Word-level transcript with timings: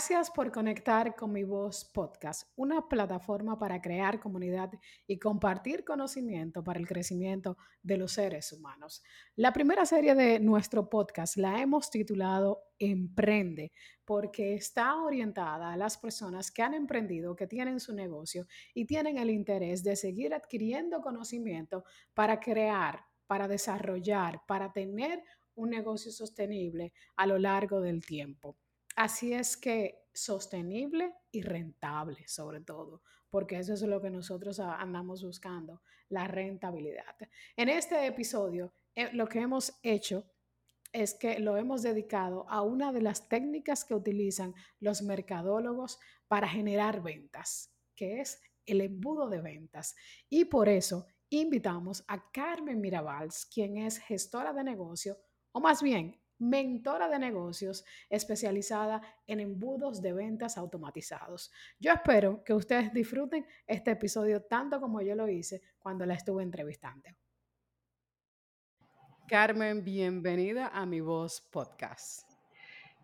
Gracias 0.00 0.30
por 0.30 0.50
conectar 0.50 1.14
con 1.14 1.30
mi 1.30 1.44
voz 1.44 1.84
podcast, 1.84 2.50
una 2.56 2.88
plataforma 2.88 3.58
para 3.58 3.82
crear 3.82 4.18
comunidad 4.18 4.70
y 5.06 5.18
compartir 5.18 5.84
conocimiento 5.84 6.64
para 6.64 6.80
el 6.80 6.86
crecimiento 6.86 7.58
de 7.82 7.98
los 7.98 8.12
seres 8.12 8.50
humanos. 8.50 9.02
La 9.36 9.52
primera 9.52 9.84
serie 9.84 10.14
de 10.14 10.40
nuestro 10.40 10.88
podcast 10.88 11.36
la 11.36 11.60
hemos 11.60 11.90
titulado 11.90 12.62
Emprende, 12.78 13.72
porque 14.06 14.54
está 14.54 14.96
orientada 15.02 15.70
a 15.70 15.76
las 15.76 15.98
personas 15.98 16.50
que 16.50 16.62
han 16.62 16.72
emprendido, 16.72 17.36
que 17.36 17.46
tienen 17.46 17.78
su 17.78 17.94
negocio 17.94 18.46
y 18.72 18.86
tienen 18.86 19.18
el 19.18 19.28
interés 19.28 19.84
de 19.84 19.96
seguir 19.96 20.32
adquiriendo 20.32 21.02
conocimiento 21.02 21.84
para 22.14 22.40
crear, 22.40 23.04
para 23.26 23.46
desarrollar, 23.48 24.40
para 24.48 24.72
tener 24.72 25.22
un 25.56 25.68
negocio 25.68 26.10
sostenible 26.10 26.94
a 27.16 27.26
lo 27.26 27.36
largo 27.36 27.82
del 27.82 28.02
tiempo. 28.02 28.56
Así 29.00 29.32
es 29.32 29.56
que 29.56 30.10
sostenible 30.12 31.14
y 31.30 31.40
rentable, 31.40 32.28
sobre 32.28 32.60
todo, 32.60 33.00
porque 33.30 33.58
eso 33.58 33.72
es 33.72 33.80
lo 33.80 33.98
que 33.98 34.10
nosotros 34.10 34.60
andamos 34.60 35.24
buscando, 35.24 35.80
la 36.10 36.28
rentabilidad. 36.28 37.16
En 37.56 37.70
este 37.70 38.04
episodio, 38.04 38.74
eh, 38.94 39.08
lo 39.14 39.26
que 39.26 39.40
hemos 39.40 39.72
hecho 39.82 40.30
es 40.92 41.14
que 41.14 41.38
lo 41.38 41.56
hemos 41.56 41.80
dedicado 41.80 42.44
a 42.50 42.60
una 42.60 42.92
de 42.92 43.00
las 43.00 43.26
técnicas 43.26 43.86
que 43.86 43.94
utilizan 43.94 44.52
los 44.80 45.00
mercadólogos 45.00 45.98
para 46.28 46.46
generar 46.46 47.02
ventas, 47.02 47.74
que 47.96 48.20
es 48.20 48.38
el 48.66 48.82
embudo 48.82 49.30
de 49.30 49.40
ventas. 49.40 49.96
Y 50.28 50.44
por 50.44 50.68
eso 50.68 51.06
invitamos 51.30 52.04
a 52.06 52.30
Carmen 52.30 52.82
Mirabals, 52.82 53.46
quien 53.46 53.78
es 53.78 53.96
gestora 53.96 54.52
de 54.52 54.62
negocio, 54.62 55.16
o 55.52 55.60
más 55.60 55.82
bien 55.82 56.20
mentora 56.40 57.08
de 57.08 57.18
negocios 57.18 57.84
especializada 58.08 59.00
en 59.26 59.40
embudos 59.40 60.02
de 60.02 60.12
ventas 60.12 60.58
automatizados. 60.58 61.52
Yo 61.78 61.92
espero 61.92 62.42
que 62.42 62.54
ustedes 62.54 62.92
disfruten 62.92 63.46
este 63.66 63.92
episodio 63.92 64.42
tanto 64.42 64.80
como 64.80 65.00
yo 65.02 65.14
lo 65.14 65.28
hice 65.28 65.62
cuando 65.78 66.04
la 66.06 66.14
estuve 66.14 66.42
entrevistando. 66.42 67.08
Carmen, 69.28 69.84
bienvenida 69.84 70.68
a 70.68 70.84
Mi 70.86 71.00
Voz 71.00 71.40
Podcast. 71.40 72.28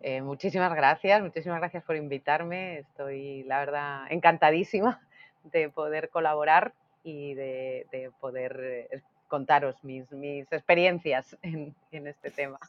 Eh, 0.01 0.21
muchísimas 0.21 0.75
gracias, 0.75 1.21
muchísimas 1.21 1.59
gracias 1.59 1.83
por 1.83 1.95
invitarme. 1.95 2.79
Estoy, 2.79 3.43
la 3.43 3.59
verdad, 3.59 4.01
encantadísima 4.09 5.01
de 5.43 5.69
poder 5.69 6.09
colaborar 6.09 6.73
y 7.03 7.33
de, 7.33 8.11
poder 8.19 8.87
eh, 8.91 9.01
contaros 9.27 9.81
mis, 9.83 10.11
mis 10.11 10.51
experiencias 10.51 11.37
en, 11.41 11.73
en 11.91 12.07
este 12.07 12.31
tema. 12.31 12.59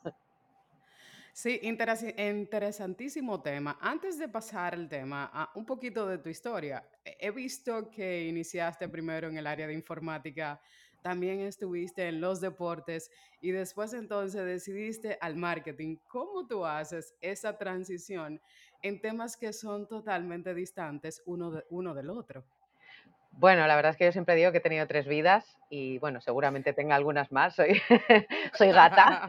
Sí, 1.40 1.60
interesantísimo 1.62 3.40
tema. 3.40 3.78
Antes 3.80 4.18
de 4.18 4.28
pasar 4.28 4.74
el 4.74 4.88
tema, 4.88 5.30
a 5.32 5.52
un 5.54 5.64
poquito 5.64 6.04
de 6.08 6.18
tu 6.18 6.28
historia. 6.28 6.84
He 7.04 7.30
visto 7.30 7.92
que 7.92 8.26
iniciaste 8.26 8.88
primero 8.88 9.28
en 9.28 9.38
el 9.38 9.46
área 9.46 9.68
de 9.68 9.72
informática, 9.72 10.60
también 11.00 11.38
estuviste 11.38 12.08
en 12.08 12.20
los 12.20 12.40
deportes 12.40 13.12
y 13.40 13.52
después 13.52 13.92
entonces 13.92 14.44
decidiste 14.44 15.16
al 15.20 15.36
marketing. 15.36 15.98
¿Cómo 16.08 16.44
tú 16.48 16.66
haces 16.66 17.14
esa 17.20 17.56
transición 17.56 18.40
en 18.82 19.00
temas 19.00 19.36
que 19.36 19.52
son 19.52 19.86
totalmente 19.86 20.52
distantes 20.54 21.22
uno, 21.24 21.52
de, 21.52 21.64
uno 21.70 21.94
del 21.94 22.10
otro? 22.10 22.44
Bueno, 23.38 23.68
la 23.68 23.76
verdad 23.76 23.90
es 23.90 23.96
que 23.96 24.04
yo 24.04 24.10
siempre 24.10 24.34
digo 24.34 24.50
que 24.50 24.58
he 24.58 24.60
tenido 24.60 24.88
tres 24.88 25.06
vidas 25.06 25.60
y 25.70 25.98
bueno, 25.98 26.20
seguramente 26.20 26.72
tenga 26.72 26.96
algunas 26.96 27.30
más. 27.30 27.54
Soy, 27.54 27.80
soy 28.52 28.72
gata. 28.72 29.28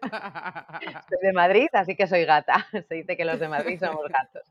soy 1.08 1.18
de 1.20 1.32
Madrid, 1.32 1.66
así 1.72 1.96
que 1.96 2.06
soy 2.06 2.24
gata. 2.24 2.68
Se 2.88 2.94
dice 2.94 3.16
que 3.16 3.24
los 3.24 3.40
de 3.40 3.48
Madrid 3.48 3.80
somos 3.80 4.06
gatos. 4.08 4.44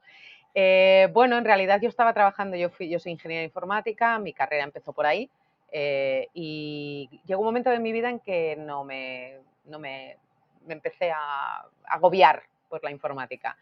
Eh, 0.53 1.07
bueno, 1.13 1.37
en 1.37 1.45
realidad 1.45 1.79
yo 1.81 1.87
estaba 1.87 2.13
trabajando, 2.13 2.57
yo, 2.57 2.69
fui, 2.69 2.89
yo 2.89 2.99
soy 2.99 3.13
ingeniera 3.13 3.45
informática, 3.45 4.19
mi 4.19 4.33
carrera 4.33 4.65
empezó 4.65 4.91
por 4.91 5.05
ahí 5.05 5.29
eh, 5.71 6.27
y 6.33 7.09
llegó 7.25 7.39
un 7.41 7.45
momento 7.45 7.69
de 7.69 7.79
mi 7.79 7.93
vida 7.93 8.09
en 8.09 8.19
que 8.19 8.57
no 8.57 8.83
me, 8.83 9.37
no 9.65 9.79
me, 9.79 10.17
me 10.65 10.73
empecé 10.73 11.11
a 11.11 11.65
agobiar 11.85 12.43
por 12.67 12.83
la 12.83 12.91
informática. 12.91 13.55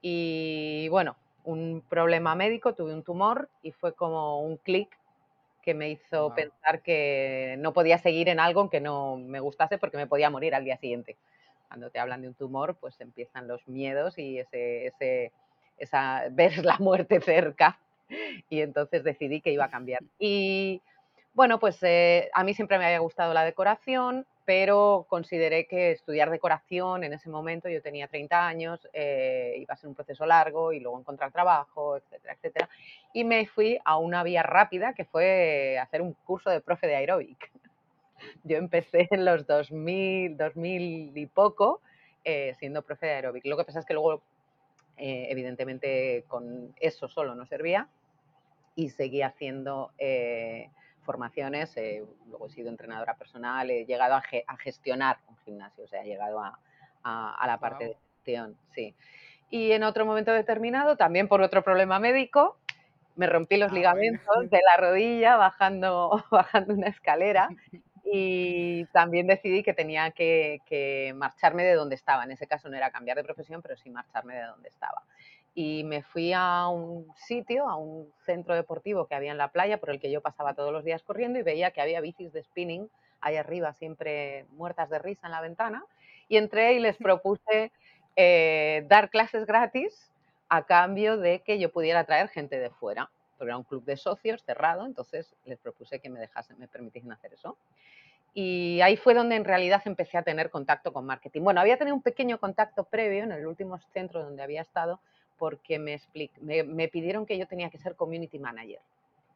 Y 0.00 0.86
bueno, 0.90 1.16
un 1.42 1.82
problema 1.88 2.36
médico, 2.36 2.74
tuve 2.74 2.94
un 2.94 3.02
tumor 3.02 3.48
y 3.62 3.72
fue 3.72 3.94
como 3.94 4.42
un 4.42 4.58
clic 4.58 4.96
que 5.62 5.74
me 5.74 5.90
hizo 5.90 6.34
pensar 6.34 6.82
que 6.82 7.56
no 7.58 7.72
podía 7.72 7.98
seguir 7.98 8.28
en 8.28 8.40
algo 8.40 8.68
que 8.68 8.80
no 8.80 9.16
me 9.16 9.40
gustase 9.40 9.78
porque 9.78 9.96
me 9.96 10.06
podía 10.06 10.30
morir 10.30 10.54
al 10.54 10.64
día 10.64 10.76
siguiente. 10.76 11.16
Cuando 11.68 11.90
te 11.90 11.98
hablan 11.98 12.22
de 12.22 12.28
un 12.28 12.34
tumor, 12.34 12.76
pues 12.76 13.00
empiezan 13.00 13.48
los 13.48 13.66
miedos 13.66 14.18
y 14.18 14.38
ese, 14.38 14.86
ese, 14.86 15.32
esa, 15.78 16.24
ver 16.30 16.64
la 16.64 16.76
muerte 16.78 17.20
cerca. 17.20 17.78
Y 18.50 18.60
entonces 18.60 19.04
decidí 19.04 19.40
que 19.40 19.52
iba 19.52 19.64
a 19.64 19.70
cambiar. 19.70 20.02
Y 20.18 20.82
bueno, 21.32 21.58
pues 21.58 21.82
eh, 21.82 22.28
a 22.34 22.44
mí 22.44 22.52
siempre 22.52 22.78
me 22.78 22.84
había 22.84 22.98
gustado 22.98 23.32
la 23.32 23.44
decoración, 23.44 24.26
pero 24.44 25.06
consideré 25.08 25.66
que 25.66 25.92
estudiar 25.92 26.30
decoración 26.30 27.04
en 27.04 27.12
ese 27.12 27.28
momento, 27.28 27.68
yo 27.68 27.80
tenía 27.80 28.08
30 28.08 28.46
años, 28.46 28.88
eh, 28.92 29.54
iba 29.58 29.74
a 29.74 29.76
ser 29.76 29.88
un 29.88 29.94
proceso 29.94 30.26
largo 30.26 30.72
y 30.72 30.80
luego 30.80 30.98
encontrar 30.98 31.30
trabajo, 31.30 31.96
etcétera, 31.96 32.34
etcétera. 32.34 32.68
Y 33.12 33.24
me 33.24 33.46
fui 33.46 33.78
a 33.84 33.98
una 33.98 34.22
vía 34.24 34.42
rápida 34.42 34.94
que 34.94 35.04
fue 35.04 35.78
hacer 35.78 36.02
un 36.02 36.14
curso 36.14 36.50
de 36.50 36.60
profe 36.60 36.88
de 36.88 36.96
aeróbic. 36.96 37.52
Yo 38.44 38.56
empecé 38.56 39.06
en 39.10 39.24
los 39.24 39.46
2000, 39.46 40.36
2000 40.36 41.16
y 41.16 41.26
poco 41.26 41.80
eh, 42.24 42.54
siendo 42.58 42.82
profe 42.82 43.06
de 43.06 43.12
aeróbic. 43.12 43.46
Lo 43.46 43.56
que 43.56 43.64
pasa 43.64 43.78
es 43.78 43.86
que 43.86 43.94
luego, 43.94 44.22
evidentemente, 44.96 46.24
con 46.28 46.74
eso 46.80 47.08
solo 47.08 47.34
no 47.34 47.46
servía 47.46 47.88
y 48.74 48.90
seguí 48.90 49.22
haciendo 49.22 49.90
formaciones, 51.02 51.76
eh, 51.76 52.04
luego 52.28 52.46
he 52.46 52.50
sido 52.50 52.70
entrenadora 52.70 53.14
personal, 53.14 53.70
he 53.70 53.84
llegado 53.84 54.14
a, 54.14 54.22
gestionar 54.58 55.18
un 55.28 55.36
gimnasio, 55.38 55.84
o 55.84 55.86
sea, 55.86 56.02
he 56.02 56.06
llegado 56.06 56.40
a, 56.40 57.46
la 57.46 57.58
parte 57.58 57.84
de 57.84 57.96
gestión, 58.16 58.56
sí. 58.74 58.94
Y 59.50 59.72
en 59.72 59.82
otro 59.82 60.06
momento 60.06 60.32
determinado, 60.32 60.96
también 60.96 61.28
por 61.28 61.42
otro 61.42 61.62
problema 61.62 61.98
médico, 61.98 62.56
me 63.16 63.26
rompí 63.26 63.56
los 63.56 63.70
ah, 63.70 63.74
ligamentos 63.74 64.48
de 64.48 64.60
la 64.62 64.76
rodilla 64.78 65.36
bajando, 65.36 66.24
bajando 66.30 66.74
una 66.74 66.88
escalera 66.88 67.48
y 68.04 68.86
también 68.86 69.26
decidí 69.26 69.62
que 69.62 69.74
tenía 69.74 70.10
que, 70.12 70.60
que, 70.66 71.12
marcharme 71.14 71.64
de 71.64 71.74
donde 71.74 71.94
estaba. 71.94 72.24
En 72.24 72.30
ese 72.30 72.46
caso 72.46 72.70
no 72.70 72.76
era 72.76 72.90
cambiar 72.90 73.16
de 73.16 73.24
profesión, 73.24 73.60
pero 73.60 73.76
sí 73.76 73.90
marcharme 73.90 74.34
de 74.34 74.42
donde 74.44 74.68
estaba 74.68 75.02
y 75.54 75.84
me 75.84 76.02
fui 76.02 76.32
a 76.32 76.68
un 76.68 77.12
sitio, 77.14 77.68
a 77.68 77.76
un 77.76 78.10
centro 78.24 78.54
deportivo 78.54 79.06
que 79.06 79.14
había 79.14 79.32
en 79.32 79.38
la 79.38 79.48
playa 79.48 79.78
por 79.78 79.90
el 79.90 80.00
que 80.00 80.10
yo 80.10 80.22
pasaba 80.22 80.54
todos 80.54 80.72
los 80.72 80.84
días 80.84 81.02
corriendo 81.02 81.38
y 81.38 81.42
veía 81.42 81.72
que 81.72 81.82
había 81.82 82.00
bicis 82.00 82.32
de 82.32 82.42
spinning 82.42 82.88
ahí 83.20 83.36
arriba, 83.36 83.72
siempre 83.74 84.46
muertas 84.50 84.90
de 84.90 84.98
risa 84.98 85.26
en 85.26 85.32
la 85.32 85.40
ventana. 85.40 85.84
Y 86.28 86.38
entré 86.38 86.74
y 86.74 86.80
les 86.80 86.96
propuse 86.98 87.70
eh, 88.16 88.84
dar 88.88 89.10
clases 89.10 89.46
gratis 89.46 90.10
a 90.48 90.64
cambio 90.64 91.16
de 91.16 91.40
que 91.40 91.58
yo 91.58 91.70
pudiera 91.70 92.04
traer 92.04 92.28
gente 92.28 92.58
de 92.58 92.70
fuera, 92.70 93.10
porque 93.38 93.50
era 93.50 93.56
un 93.56 93.64
club 93.64 93.84
de 93.84 93.96
socios 93.96 94.42
cerrado, 94.42 94.84
entonces 94.86 95.34
les 95.44 95.58
propuse 95.58 96.00
que 96.00 96.10
me 96.10 96.20
dejasen, 96.20 96.58
me 96.58 96.68
permitiesen 96.68 97.12
hacer 97.12 97.32
eso. 97.32 97.56
Y 98.34 98.80
ahí 98.80 98.96
fue 98.96 99.14
donde 99.14 99.36
en 99.36 99.44
realidad 99.44 99.82
empecé 99.84 100.16
a 100.16 100.22
tener 100.22 100.50
contacto 100.50 100.92
con 100.92 101.04
marketing. 101.04 101.42
Bueno, 101.42 101.60
había 101.60 101.76
tenido 101.76 101.94
un 101.94 102.02
pequeño 102.02 102.38
contacto 102.38 102.84
previo 102.84 103.24
en 103.24 103.32
el 103.32 103.46
último 103.46 103.78
centro 103.92 104.22
donde 104.22 104.42
había 104.42 104.62
estado 104.62 105.00
porque 105.42 105.80
me, 105.80 106.00
me, 106.40 106.86
pidieron 106.86 107.26
que 107.26 107.36
yo 107.36 107.48
tenía 107.48 107.68
que 107.68 107.76
ser 107.76 107.96
community 107.96 108.38
manager. 108.38 108.78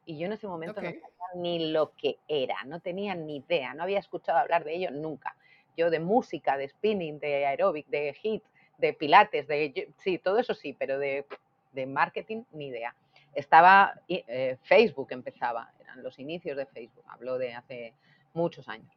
Y 0.05 0.17
yo 0.17 0.27
en 0.27 0.31
ese 0.31 0.47
momento 0.47 0.81
no 0.81 0.87
sabía 0.87 1.01
ni 1.35 1.73
lo 1.73 1.91
que 1.97 2.15
era, 2.29 2.63
no 2.63 2.79
tenía 2.79 3.13
ni 3.13 3.43
idea, 3.45 3.73
no 3.73 3.83
había 3.83 3.99
escuchado 3.99 4.37
hablar 4.37 4.63
de 4.63 4.73
ello 4.73 4.89
nunca. 4.89 5.35
Yo 5.75 5.89
de 5.89 5.99
música, 5.99 6.55
de 6.55 6.69
spinning, 6.69 7.19
de 7.19 7.45
aeróbic, 7.45 7.87
de 7.87 8.13
hit, 8.13 8.41
de 8.77 8.93
pilates, 8.93 9.49
de 9.49 9.89
sí, 9.97 10.17
todo 10.17 10.39
eso 10.39 10.53
sí, 10.53 10.71
pero 10.71 10.97
de, 10.97 11.25
de 11.73 11.85
marketing 11.85 12.43
ni 12.53 12.67
idea. 12.67 12.95
Estaba 13.35 13.99
eh, 14.07 14.55
Facebook 14.63 15.07
empezaba, 15.09 15.73
eran 15.81 16.01
los 16.03 16.17
inicios 16.19 16.55
de 16.55 16.67
Facebook, 16.67 17.03
hablo 17.09 17.37
de 17.37 17.53
hace 17.53 17.93
muchos 18.33 18.69
años. 18.69 18.89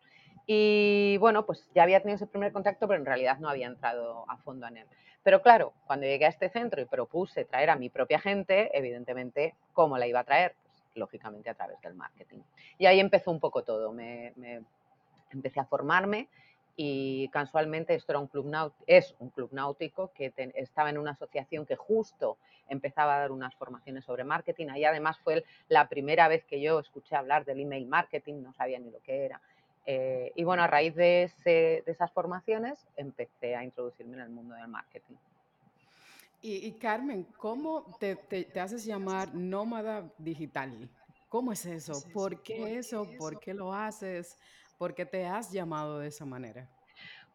Y 0.46 1.16
bueno, 1.18 1.46
pues 1.46 1.68
ya 1.74 1.82
había 1.82 2.00
tenido 2.00 2.16
ese 2.16 2.26
primer 2.26 2.52
contacto, 2.52 2.88
pero 2.88 2.98
en 2.98 3.06
realidad 3.06 3.38
no 3.38 3.48
había 3.48 3.66
entrado 3.66 4.24
a 4.28 4.36
fondo 4.38 4.66
en 4.66 4.78
él. 4.78 4.86
Pero 5.22 5.42
claro, 5.42 5.72
cuando 5.86 6.06
llegué 6.06 6.26
a 6.26 6.30
este 6.30 6.48
centro 6.48 6.80
y 6.80 6.86
propuse 6.86 7.44
traer 7.44 7.70
a 7.70 7.76
mi 7.76 7.90
propia 7.90 8.18
gente, 8.18 8.70
evidentemente, 8.76 9.54
¿cómo 9.72 9.98
la 9.98 10.06
iba 10.06 10.20
a 10.20 10.24
traer? 10.24 10.54
Pues 10.62 10.82
lógicamente 10.94 11.50
a 11.50 11.54
través 11.54 11.80
del 11.82 11.94
marketing. 11.94 12.40
Y 12.78 12.86
ahí 12.86 13.00
empezó 13.00 13.30
un 13.30 13.40
poco 13.40 13.62
todo. 13.62 13.92
Me, 13.92 14.32
empecé 15.30 15.60
a 15.60 15.64
formarme 15.64 16.28
y 16.74 17.28
casualmente 17.28 17.94
esto 17.94 18.12
era 18.12 18.18
un 18.18 18.26
club 18.26 18.72
es 18.86 19.14
un 19.18 19.28
club 19.30 19.50
náutico 19.52 20.10
que 20.12 20.32
estaba 20.54 20.90
en 20.90 20.98
una 20.98 21.12
asociación 21.12 21.66
que 21.66 21.76
justo 21.76 22.38
empezaba 22.68 23.16
a 23.16 23.20
dar 23.20 23.32
unas 23.32 23.54
formaciones 23.54 24.04
sobre 24.04 24.24
marketing. 24.24 24.68
Ahí 24.70 24.84
además 24.84 25.18
fue 25.22 25.44
la 25.68 25.88
primera 25.88 26.28
vez 26.28 26.44
que 26.44 26.60
yo 26.60 26.80
escuché 26.80 27.14
hablar 27.14 27.44
del 27.44 27.60
email 27.60 27.86
marketing, 27.86 28.42
no 28.42 28.52
sabía 28.54 28.78
ni 28.78 28.90
lo 28.90 29.00
que 29.00 29.26
era. 29.26 29.40
Eh, 29.92 30.30
y 30.36 30.44
bueno, 30.44 30.62
a 30.62 30.68
raíz 30.68 30.94
de, 30.94 31.32
esas 31.84 32.12
formaciones 32.12 32.86
empecé 32.96 33.56
a 33.56 33.64
introducirme 33.64 34.14
en 34.14 34.20
el 34.20 34.28
mundo 34.28 34.54
del 34.54 34.68
marketing. 34.68 35.16
Y, 36.42 36.70
Carmen, 36.74 37.26
¿cómo 37.36 37.84
te, 37.98 38.14
te, 38.14 38.60
haces 38.60 38.84
llamar 38.84 39.34
nómada 39.34 40.08
digital? 40.16 40.88
¿Cómo 41.28 41.50
es 41.50 41.66
eso? 41.66 41.92
¿Por 42.14 42.40
qué 42.40 42.78
eso? 42.78 43.04
¿Por 43.18 43.40
qué 43.40 43.52
lo 43.52 43.74
haces? 43.74 44.38
¿Por 44.78 44.94
qué 44.94 45.04
te 45.04 45.26
has 45.26 45.50
llamado 45.50 45.98
de 45.98 46.06
esa 46.06 46.24
manera? 46.24 46.68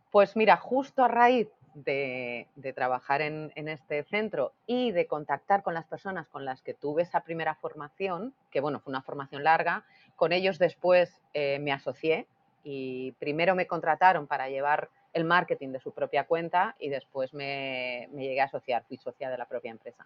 Pues 0.09 0.37
mira, 0.37 0.55
justo 0.55 1.03
a 1.03 1.09
raíz 1.09 1.49
de, 1.73 2.47
trabajar 2.73 3.21
en, 3.21 3.51
este 3.67 4.05
centro 4.05 4.53
y 4.65 4.91
de 4.91 5.07
contactar 5.07 5.61
con 5.61 5.73
las 5.73 5.85
personas 5.85 6.25
con 6.29 6.45
las 6.45 6.61
que 6.61 6.73
tuve 6.73 7.03
esa 7.03 7.19
primera 7.19 7.55
formación, 7.55 8.33
que 8.49 8.61
bueno, 8.61 8.79
fue 8.79 8.91
una 8.91 9.01
formación 9.01 9.43
larga, 9.43 9.83
con 10.15 10.31
ellos 10.31 10.57
después 10.57 11.21
eh, 11.33 11.59
me 11.59 11.73
asocié 11.73 12.27
y 12.65 13.11
primero 13.13 13.55
me 13.55 13.67
contrataron 13.67 14.25
para 14.25 14.49
llevar 14.49 14.89
el 15.13 15.23
marketing 15.23 15.69
de 15.69 15.79
su 15.79 15.93
propia 15.93 16.25
cuenta 16.25 16.75
y 16.79 16.89
después 16.89 17.33
me, 17.33 18.09
llegué 18.11 18.41
a 18.41 18.45
asociar, 18.45 18.83
fui 18.87 18.97
socia 18.97 19.29
de 19.29 19.37
la 19.37 19.45
propia 19.45 19.71
empresa. 19.71 20.05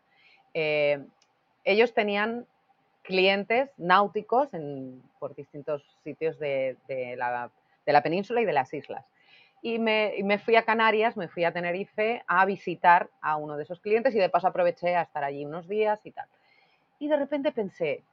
Eh, 0.54 1.04
ellos 1.64 1.94
tenían 1.94 2.46
clientes 3.02 3.72
náuticos 3.78 4.50
por 5.20 5.36
distintos 5.36 5.84
sitios 6.04 6.38
de, 6.38 6.78
la, 7.18 7.50
península 8.04 8.42
y 8.42 8.46
de 8.46 8.54
las 8.54 8.74
islas. 8.74 9.06
Y 9.62 9.80
me, 9.80 10.14
y 10.18 10.24
me, 10.24 10.38
fui 10.38 10.58
a 10.58 10.64
Canarias, 10.64 11.18
me 11.18 11.30
fui 11.30 11.46
a 11.46 11.54
Tenerife 11.54 12.24
a 12.28 12.46
visitar 12.46 13.10
a 13.22 13.38
uno 13.38 13.56
de 13.56 13.64
esos 13.64 13.80
clientes 13.80 14.14
y 14.14 14.20
de 14.20 14.30
paso 14.30 14.48
aproveché 14.48 14.96
a 14.96 15.02
estar 15.02 15.24
allí 15.24 15.46
unos 15.46 15.68
días 15.68 16.00
y 16.04 16.12
tal. 16.12 16.28
Y 17.00 17.08
de 17.08 17.18
repente 17.18 17.52
pensé, 17.52 18.04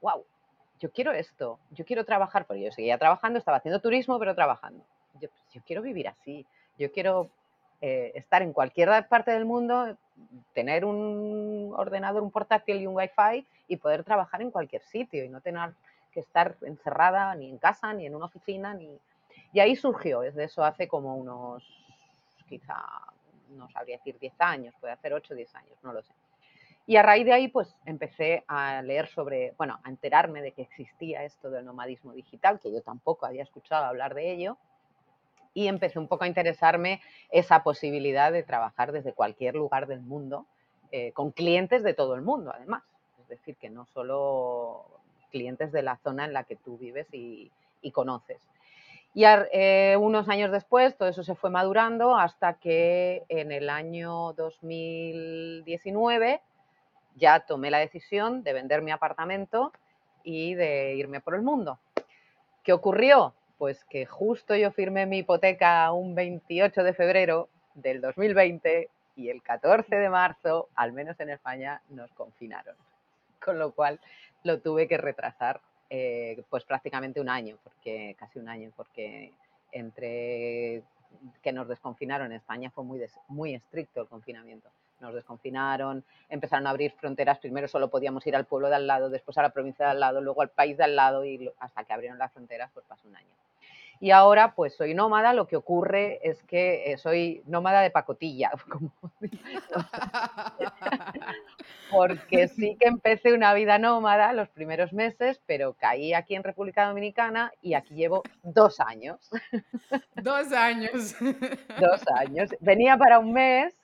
wow, 0.00 0.24
yo 0.80 0.90
quiero 0.90 1.12
esto, 1.12 1.58
yo 1.70 1.84
quiero 1.84 2.04
trabajar, 2.04 2.46
porque 2.46 2.62
yo 2.62 2.72
seguía 2.72 2.98
trabajando, 2.98 3.38
estaba 3.38 3.58
haciendo 3.58 3.80
turismo, 3.80 4.18
pero 4.18 4.34
trabajando. 4.34 4.82
Yo, 5.20 5.28
yo 5.52 5.60
quiero 5.66 5.82
vivir 5.82 6.08
así, 6.08 6.46
yo 6.78 6.90
quiero 6.90 7.30
eh, 7.82 8.12
estar 8.14 8.42
en 8.42 8.52
cualquier 8.52 9.06
parte 9.08 9.30
del 9.30 9.44
mundo, 9.44 9.96
tener 10.54 10.84
un 10.84 11.72
ordenador, 11.76 12.22
un 12.22 12.30
portátil 12.30 12.80
y 12.80 12.86
un 12.86 12.96
wifi 12.96 13.46
y 13.68 13.76
poder 13.76 14.04
trabajar 14.04 14.40
en 14.42 14.50
cualquier 14.50 14.82
sitio 14.82 15.22
y 15.24 15.28
no 15.28 15.40
tener 15.40 15.72
que 16.12 16.20
estar 16.20 16.56
encerrada 16.62 17.34
ni 17.34 17.48
en 17.48 17.58
casa, 17.58 17.92
ni 17.92 18.06
en 18.06 18.14
una 18.14 18.26
oficina, 18.26 18.74
ni... 18.74 18.98
Y 19.52 19.60
ahí 19.60 19.76
surgió, 19.76 20.20
desde 20.20 20.44
eso 20.44 20.64
hace 20.64 20.88
como 20.88 21.16
unos, 21.16 21.62
quizá, 22.48 22.82
no 23.50 23.68
sabría 23.70 23.96
decir 23.96 24.18
10 24.18 24.40
años, 24.40 24.74
puede 24.80 24.92
hacer 24.92 25.12
8 25.12 25.34
o 25.34 25.36
10 25.36 25.54
años, 25.56 25.78
no 25.82 25.92
lo 25.92 26.02
sé. 26.02 26.12
Y 26.90 26.96
a 26.96 27.04
raíz 27.04 27.24
de 27.24 27.32
ahí, 27.32 27.46
pues 27.46 27.76
empecé 27.86 28.42
a 28.48 28.82
leer 28.82 29.06
sobre, 29.06 29.54
bueno, 29.56 29.78
a 29.84 29.88
enterarme 29.88 30.42
de 30.42 30.50
que 30.50 30.62
existía 30.62 31.22
esto 31.22 31.48
del 31.48 31.64
nomadismo 31.64 32.12
digital, 32.12 32.58
que 32.58 32.72
yo 32.72 32.82
tampoco 32.82 33.26
había 33.26 33.44
escuchado 33.44 33.84
hablar 33.84 34.12
de 34.12 34.32
ello, 34.32 34.56
y 35.54 35.68
empecé 35.68 36.00
un 36.00 36.08
poco 36.08 36.24
a 36.24 36.26
interesarme 36.26 37.00
esa 37.30 37.62
posibilidad 37.62 38.32
de 38.32 38.42
trabajar 38.42 38.90
desde 38.90 39.12
cualquier 39.12 39.54
lugar 39.54 39.86
del 39.86 40.00
mundo, 40.00 40.46
eh, 40.90 41.12
con 41.12 41.30
clientes 41.30 41.84
de 41.84 41.94
todo 41.94 42.16
el 42.16 42.22
mundo, 42.22 42.50
además. 42.52 42.82
Es 43.22 43.28
decir, 43.28 43.54
que 43.54 43.70
no 43.70 43.86
solo 43.94 44.84
clientes 45.30 45.70
de 45.70 45.82
la 45.82 45.96
zona 45.98 46.24
en 46.24 46.32
la 46.32 46.42
que 46.42 46.56
tú 46.56 46.76
vives 46.76 47.06
y, 47.12 47.52
conoces. 47.92 48.40
Y 49.14 49.22
eh, 49.26 49.96
unos 49.96 50.28
años 50.28 50.50
después 50.50 50.96
todo 50.96 51.08
eso 51.08 51.22
se 51.22 51.36
fue 51.36 51.50
madurando 51.50 52.16
hasta 52.16 52.54
que 52.54 53.22
en 53.28 53.52
el 53.52 53.70
año 53.70 54.32
2019 54.32 56.40
ya 57.20 57.40
tomé 57.40 57.70
la 57.70 57.78
decisión 57.78 58.42
de 58.42 58.52
vender 58.52 58.82
mi 58.82 58.90
apartamento 58.90 59.72
y 60.24 60.54
de 60.54 60.94
irme 60.94 61.20
por 61.20 61.34
el 61.34 61.42
mundo. 61.42 61.78
¿Qué 62.64 62.72
ocurrió? 62.72 63.34
Pues 63.58 63.84
que 63.84 64.06
justo 64.06 64.56
yo 64.56 64.72
firmé 64.72 65.06
mi 65.06 65.18
hipoteca 65.18 65.92
un 65.92 66.14
28 66.14 66.82
de 66.82 66.94
febrero 66.94 67.48
del 67.74 68.00
2020 68.00 68.88
y 69.16 69.28
el 69.28 69.42
14 69.42 69.94
de 69.94 70.10
marzo, 70.10 70.68
al 70.74 70.92
menos 70.92 71.20
en 71.20 71.30
España, 71.30 71.82
nos 71.90 72.10
confinaron. 72.12 72.74
Con 73.44 73.58
lo 73.58 73.72
cual 73.72 74.00
lo 74.42 74.60
tuve 74.60 74.88
que 74.88 74.96
retrasar 74.96 75.60
eh, 75.90 76.42
pues 76.48 76.64
prácticamente 76.64 77.20
un 77.20 77.28
año, 77.28 77.58
porque 77.62 78.16
casi 78.18 78.38
un 78.38 78.48
año, 78.48 78.70
porque 78.76 79.32
entre 79.72 80.82
que 81.42 81.52
nos 81.52 81.68
desconfinaron 81.68 82.28
en 82.28 82.38
España 82.38 82.70
fue 82.70 82.84
muy, 82.84 83.04
muy 83.28 83.54
estricto 83.54 84.02
el 84.02 84.08
confinamiento. 84.08 84.70
Nos 85.00 85.14
desconfinaron, 85.14 86.04
empezaron 86.28 86.66
a 86.66 86.70
abrir 86.70 86.92
fronteras, 86.92 87.38
primero 87.38 87.68
solo 87.68 87.88
podíamos 87.88 88.26
ir 88.26 88.36
al 88.36 88.46
pueblo 88.46 88.68
de 88.68 88.76
al 88.76 88.86
lado, 88.86 89.10
después 89.10 89.36
a 89.38 89.42
la 89.42 89.50
provincia 89.50 89.86
de 89.86 89.92
al 89.92 90.00
lado, 90.00 90.20
luego 90.20 90.42
al 90.42 90.50
país 90.50 90.76
de 90.76 90.84
al 90.84 90.96
lado 90.96 91.24
y 91.24 91.50
hasta 91.58 91.84
que 91.84 91.92
abrieron 91.92 92.18
las 92.18 92.32
fronteras 92.32 92.70
pues 92.72 92.84
pasó 92.86 93.08
un 93.08 93.16
año. 93.16 93.40
Y 94.02 94.12
ahora 94.12 94.54
pues 94.54 94.74
soy 94.74 94.94
nómada, 94.94 95.34
lo 95.34 95.46
que 95.46 95.56
ocurre 95.56 96.26
es 96.26 96.42
que 96.44 96.90
eh, 96.90 96.96
soy 96.96 97.42
nómada 97.46 97.82
de 97.82 97.90
pacotilla, 97.90 98.50
porque 101.90 102.48
sí 102.48 102.78
que 102.80 102.88
empecé 102.88 103.34
una 103.34 103.52
vida 103.52 103.78
nómada 103.78 104.32
los 104.32 104.48
primeros 104.48 104.94
meses, 104.94 105.38
pero 105.44 105.74
caí 105.74 106.14
aquí 106.14 106.34
en 106.34 106.42
República 106.42 106.86
Dominicana 106.86 107.52
y 107.60 107.74
aquí 107.74 107.94
llevo 107.94 108.22
dos 108.42 108.80
años. 108.80 109.28
Dos 110.14 110.50
años. 110.52 111.14
Dos 111.78 112.02
años. 112.16 112.48
Venía 112.60 112.96
para 112.96 113.18
un 113.18 113.34
mes 113.34 113.74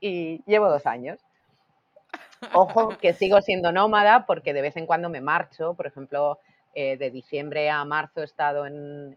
y 0.00 0.42
llevo 0.44 0.68
dos 0.68 0.86
años. 0.86 1.20
Ojo 2.52 2.88
que 3.00 3.12
sigo 3.12 3.40
siendo 3.40 3.72
nómada 3.72 4.26
porque 4.26 4.52
de 4.52 4.62
vez 4.62 4.76
en 4.76 4.86
cuando 4.86 5.08
me 5.08 5.20
marcho, 5.20 5.74
por 5.74 5.86
ejemplo, 5.86 6.38
eh, 6.78 6.98
de 6.98 7.10
diciembre 7.10 7.70
a 7.70 7.82
marzo 7.86 8.20
he 8.20 8.24
estado 8.24 8.66
en, 8.66 9.16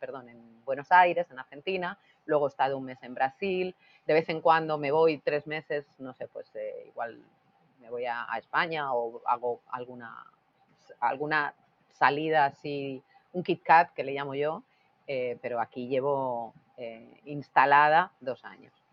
perdón, 0.00 0.28
en 0.28 0.64
Buenos 0.64 0.90
Aires, 0.90 1.30
en 1.30 1.38
Argentina, 1.38 1.96
luego 2.26 2.46
he 2.46 2.50
estado 2.50 2.78
un 2.78 2.86
mes 2.86 3.00
en 3.04 3.14
Brasil, 3.14 3.76
de 4.04 4.14
vez 4.14 4.28
en 4.28 4.40
cuando 4.40 4.76
me 4.76 4.90
voy 4.90 5.18
tres 5.18 5.46
meses, 5.46 5.86
no 6.00 6.12
sé, 6.14 6.26
pues 6.26 6.46
eh, 6.56 6.86
igual 6.88 7.22
me 7.80 7.90
voy 7.90 8.06
a, 8.06 8.26
España 8.36 8.92
o 8.92 9.22
hago 9.24 9.60
alguna, 9.70 10.26
alguna 10.98 11.54
salida 11.92 12.46
así, 12.46 13.00
un 13.32 13.44
Kit 13.44 13.62
Kat 13.62 13.92
que 13.92 14.02
le 14.02 14.14
llamo 14.14 14.34
yo, 14.34 14.64
eh, 15.06 15.38
pero 15.40 15.60
aquí 15.60 15.86
llevo 15.86 16.54
instalada 17.24 18.10
dos 18.18 18.44
años. 18.44 18.83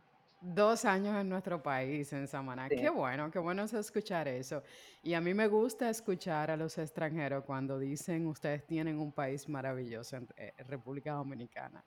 Dos 0.42 0.86
años 0.86 1.16
en 1.22 1.30
nuestro 1.30 1.62
país, 1.62 2.12
en 2.14 2.28
Samaná. 2.28 2.68
Qué 2.68 2.90
bueno, 2.90 3.30
qué 3.30 3.38
bueno 3.38 3.64
es 3.64 3.74
escuchar 3.74 4.28
eso. 4.28 4.64
Y 5.04 5.14
a 5.14 5.22
mí 5.22 5.36
me 5.36 5.48
gusta 5.48 5.88
escuchar 5.88 6.50
a 6.50 6.58
los 6.58 6.80
extranjeros 6.80 7.44
cuando 7.46 7.78
dicen 7.78 8.26
ustedes 8.26 8.66
tienen 8.66 8.98
un 8.98 9.12
país 9.12 9.48
maravilloso 9.48 10.18
en 10.18 10.28
eh, 10.38 10.54
República 10.68 11.14
Dominicana. 11.14 11.84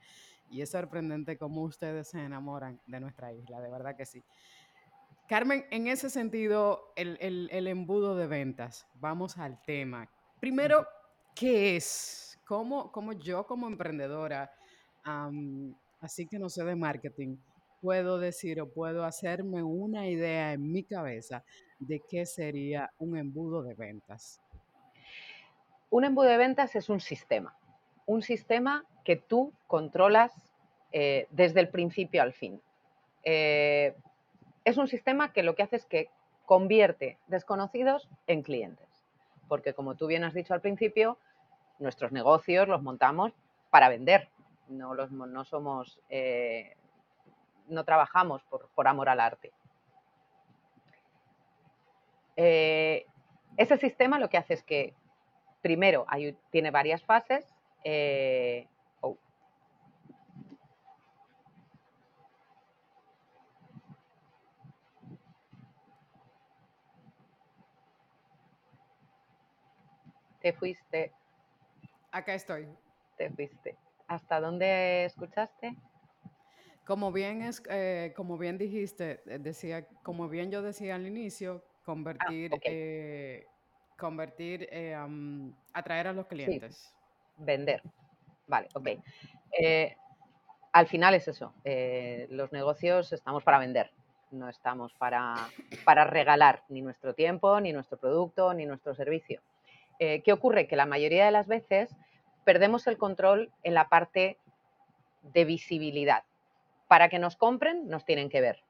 Y 0.49 0.61
es 0.61 0.69
sorprendente 0.69 1.37
cómo 1.37 1.63
ustedes 1.63 2.07
se 2.07 2.23
enamoran 2.23 2.79
de 2.87 3.01
nuestra 3.01 3.33
isla, 3.33 3.59
de 3.59 3.69
verdad 3.69 3.97
que 3.97 4.05
sí. 4.05 4.23
Carmen, 5.27 5.65
en 5.71 5.87
ese 5.87 6.09
sentido, 6.09 6.93
el, 6.95 7.67
embudo 7.67 8.15
de 8.15 8.27
ventas, 8.27 8.87
vamos 9.01 9.37
al 9.37 9.61
tema. 9.63 10.07
Primero, 10.39 10.87
¿qué 11.35 11.75
es? 11.75 12.39
¿Cómo, 12.45 12.89
cómo 12.91 13.11
yo 13.11 13.45
como 13.45 13.67
emprendedora, 13.67 14.49
así 15.99 16.25
que 16.27 16.39
no 16.39 16.47
sé 16.47 16.63
de 16.63 16.75
marketing, 16.75 17.37
puedo 17.85 18.17
decir 18.17 18.59
o 18.61 18.67
puedo 18.67 19.05
hacerme 19.05 19.61
una 19.61 20.07
idea 20.07 20.53
en 20.53 20.71
mi 20.71 20.83
cabeza 20.83 21.43
de 21.77 21.99
qué 21.99 22.25
sería 22.25 22.91
un 22.97 23.15
embudo 23.15 23.61
de 23.61 23.75
ventas? 23.75 24.41
Un 25.91 26.03
embudo 26.03 26.27
de 26.29 26.37
ventas 26.37 26.75
es 26.75 26.89
un 26.89 26.99
sistema, 26.99 27.55
un 28.07 28.23
sistema 28.23 28.85
que 29.03 29.17
tú 29.17 29.53
controlas 29.67 30.31
eh, 30.93 31.27
desde 31.29 31.59
el 31.59 31.69
principio 31.69 32.23
al 32.23 32.33
fin. 32.33 32.59
Eh, 33.23 33.95
es 34.63 34.77
un 34.77 34.87
sistema 34.87 35.31
que 35.31 35.43
lo 35.43 35.53
que 35.53 35.61
hace 35.61 35.75
es 35.75 35.85
que 35.85 36.09
convierte 36.47 37.19
desconocidos 37.27 38.09
en 38.25 38.41
clientes, 38.41 39.05
porque 39.47 39.75
como 39.75 39.93
tú 39.93 40.07
bien 40.07 40.23
has 40.23 40.33
dicho 40.33 40.55
al 40.55 40.61
principio, 40.61 41.19
nuestros 41.77 42.11
negocios 42.11 42.67
los 42.67 42.81
montamos 42.81 43.31
para 43.69 43.89
vender, 43.89 44.29
no, 44.69 44.95
los, 44.95 45.11
no 45.11 45.45
somos 45.45 45.99
eh, 46.09 46.75
no 47.67 47.83
trabajamos 47.83 48.43
por, 48.43 48.87
amor 48.87 49.09
al 49.09 49.19
arte. 49.19 49.51
Eh, 52.35 53.05
ese 53.57 53.77
sistema 53.77 54.19
lo 54.19 54.29
que 54.29 54.37
hace 54.37 54.53
es 54.53 54.63
que, 54.63 54.93
primero, 55.61 56.05
tiene 56.51 56.71
varias 56.71 57.03
fases. 57.03 57.45
Eh, 57.83 58.67
oh. 59.01 59.17
Te 70.41 70.53
fuiste. 70.53 71.11
Acá 72.11 72.33
estoy. 72.33 72.67
Te 73.17 73.29
fuiste. 73.29 73.77
¿Hasta 74.07 74.39
dónde 74.39 75.05
escuchaste? 75.05 75.75
Como 76.85 77.11
bien, 77.11 77.41
es, 77.41 77.63
eh, 77.69 78.13
como 78.15 78.37
bien 78.37 78.57
dijiste, 78.57 79.21
eh, 79.25 79.39
decía, 79.39 79.87
como 80.03 80.29
bien 80.29 80.51
yo 80.51 80.61
decía 80.61 80.95
al 80.95 81.07
inicio, 81.07 81.63
convertir, 81.83 82.51
ah, 82.53 82.59
eh, 82.63 83.47
convertir, 83.97 84.69
atraer 85.73 86.07
a 86.07 86.13
los 86.13 86.27
clientes. 86.27 86.93
Vender. 87.37 87.81
Vale, 88.47 88.67
ok. 88.73 88.89
al 90.71 90.87
final 90.87 91.15
es 91.15 91.27
eso. 91.27 91.53
los 92.29 92.51
negocios 92.51 93.11
estamos 93.13 93.43
para 93.43 93.57
vender. 93.59 93.91
no 94.31 94.49
estamos 94.49 94.93
para, 94.93 95.35
para 95.85 96.03
regalar 96.03 96.63
ni 96.69 96.81
nuestro 96.81 97.13
tiempo, 97.13 97.59
ni 97.61 97.71
nuestro 97.73 97.97
producto, 97.97 98.53
ni 98.53 98.65
nuestro 98.65 98.93
servicio. 98.93 99.41
Eh, 99.99 100.21
¿Qué 100.23 100.33
ocurre? 100.33 100.67
Que 100.67 100.75
la 100.75 100.85
mayoría 100.85 101.25
de 101.25 101.31
las 101.31 101.47
veces 101.47 101.95
perdemos 102.43 102.85
el 102.87 102.97
control 102.97 103.51
en 103.63 103.73
la 103.73 103.87
parte 103.87 104.37
de 105.33 105.45
visibilidad. 105.45 106.23
Para 106.87 107.09
que 107.09 107.19
nos 107.19 107.35
compren, 107.35 107.87
nos 107.87 108.05
tienen 108.05 108.29
que 108.29 108.41
ver. 108.41 108.63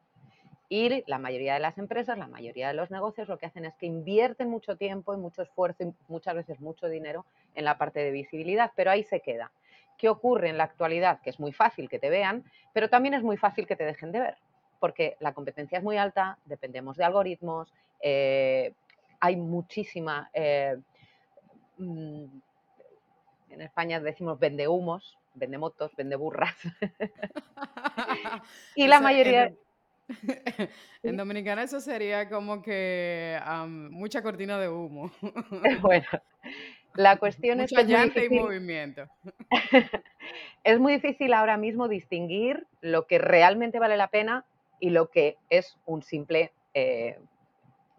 Y 0.68 1.04
la 1.06 1.20
mayoría 1.20 1.54
de 1.54 1.60
las 1.60 1.78
empresas, 1.78 2.18
la 2.18 2.28
mayoría 2.28 2.70
de 2.70 2.74
los 2.74 2.90
negocios 2.90 3.28
lo 3.28 3.38
que 3.38 3.46
hacen 3.46 3.66
es 3.66 3.76
que 3.76 3.86
invierten 3.86 4.50
mucho 4.50 4.78
tiempo 4.78 5.14
y 5.14 5.18
mucho 5.18 5.44
esfuerzo 5.44 5.84
y 5.84 5.94
muchas 6.08 6.36
veces 6.36 6.60
mucho 6.60 6.88
dinero 6.88 7.26
en 7.54 7.66
la 7.66 7.78
parte 7.78 8.00
de 8.00 8.12
visibilidad, 8.12 8.72
pero 8.76 8.90
ahí 8.90 9.04
se 9.04 9.20
queda. 9.20 9.52
¿Qué 9.98 10.10
ocurre 10.10 10.50
en 10.50 10.58
la 10.58 10.64
actualidad? 10.64 11.22
Que 11.22 11.30
es 11.30 11.40
muy 11.40 11.54
fácil 11.54 11.88
que 11.88 12.00
te 12.00 12.10
vean, 12.10 12.44
pero 12.74 12.90
también 12.90 13.14
es 13.14 13.22
muy 13.22 13.38
fácil 13.38 13.68
que 13.68 13.76
te 13.76 13.86
dejen 13.86 14.12
de 14.12 14.20
ver, 14.20 14.38
porque 14.80 15.18
la 15.20 15.34
competencia 15.34 15.78
es 15.78 15.84
muy 15.84 15.98
alta, 15.98 16.40
dependemos 16.46 16.98
de 16.98 17.04
algoritmos, 17.04 17.74
eh, 18.02 18.74
hay 19.20 19.36
muchísima... 19.36 20.30
Eh, 20.34 20.78
mm, 21.78 22.26
en 23.52 23.62
España 23.62 24.02
decimos 24.02 24.38
vende 24.38 24.68
humos, 24.68 25.18
vende 25.36 25.58
motos, 25.58 25.96
vende 25.96 26.16
burras. 26.16 26.56
y 28.76 28.88
la 28.88 29.00
mayoría... 29.00 29.54
En, 31.04 31.18
Dominicana 31.18 31.64
eso 31.64 31.80
sería 31.80 32.30
como 32.30 32.62
que 32.62 33.40
mucha 33.90 34.22
cortina 34.22 34.60
de 34.60 34.70
humo. 34.70 35.12
bueno, 35.82 36.06
la 36.94 37.18
cuestión 37.18 37.60
es 37.60 37.72
que 37.72 38.26
y 38.26 38.30
movimiento. 38.30 39.08
es 40.64 40.80
muy 40.80 40.94
difícil 40.94 41.34
ahora 41.34 41.58
mismo 41.58 41.88
distinguir 41.88 42.68
lo 42.82 43.08
que 43.08 43.18
realmente 43.18 43.80
vale 43.80 43.98
la 43.98 44.08
pena 44.08 44.46
y 44.80 44.90
lo 44.90 45.10
que 45.10 45.38
es 45.50 45.78
un 45.86 46.04
simple, 46.04 46.52
eh, 46.74 47.20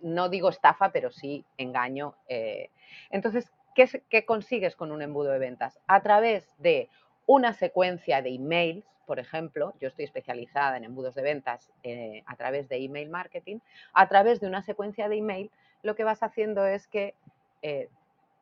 no 0.01 0.29
digo 0.29 0.49
estafa, 0.49 0.93
pero 0.93 1.11
sí 1.11 1.45
engaño. 1.59 2.15
Eh. 2.29 2.71
Entonces, 3.11 3.51
¿qué, 3.75 3.89
¿qué 4.09 4.25
consigues 4.25 4.77
con 4.77 4.93
un 4.93 5.03
embudo 5.03 5.31
de 5.31 5.39
ventas? 5.39 5.79
A 5.87 6.03
través 6.03 6.55
de 6.59 6.89
una 7.27 7.53
secuencia 7.53 8.23
de 8.23 8.35
emails, 8.35 8.85
por 9.05 9.19
ejemplo, 9.19 9.75
yo 9.81 9.89
estoy 9.89 10.05
especializada 10.05 10.77
en 10.77 10.85
embudos 10.85 11.15
de 11.15 11.23
ventas 11.23 11.71
eh, 11.83 12.23
a 12.27 12.37
través 12.37 12.69
de 12.69 12.77
email 12.77 13.09
marketing, 13.09 13.59
a 13.93 14.09
través 14.09 14.41
de 14.41 14.47
una 14.47 14.63
secuencia 14.63 15.09
de 15.09 15.17
email, 15.17 15.51
lo 15.83 15.95
que 15.95 16.05
vas 16.05 16.23
haciendo 16.23 16.67
es 16.67 16.87
que 16.87 17.15
eh, 17.63 17.89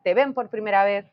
te 0.02 0.14
ven 0.14 0.34
por 0.34 0.48
primera 0.48 0.84
vez, 0.84 1.06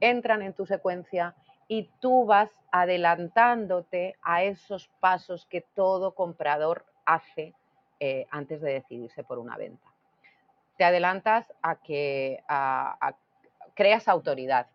entran 0.00 0.42
en 0.42 0.52
tu 0.52 0.66
secuencia 0.66 1.34
y 1.66 1.90
tú 2.00 2.24
vas 2.24 2.50
adelantándote 2.70 4.16
a 4.22 4.42
esos 4.44 4.88
pasos 5.00 5.46
que 5.46 5.60
todo 5.60 6.14
comprador 6.14 6.84
hace 7.04 7.54
eh, 8.00 8.26
antes 8.30 8.60
de 8.60 8.74
decidirse 8.74 9.24
por 9.24 9.38
una 9.38 9.56
venta. 9.56 9.86
Te 10.76 10.84
adelantas 10.84 11.52
a 11.62 11.76
que 11.76 12.40
creas 13.74 14.06
autoridad, 14.06 14.68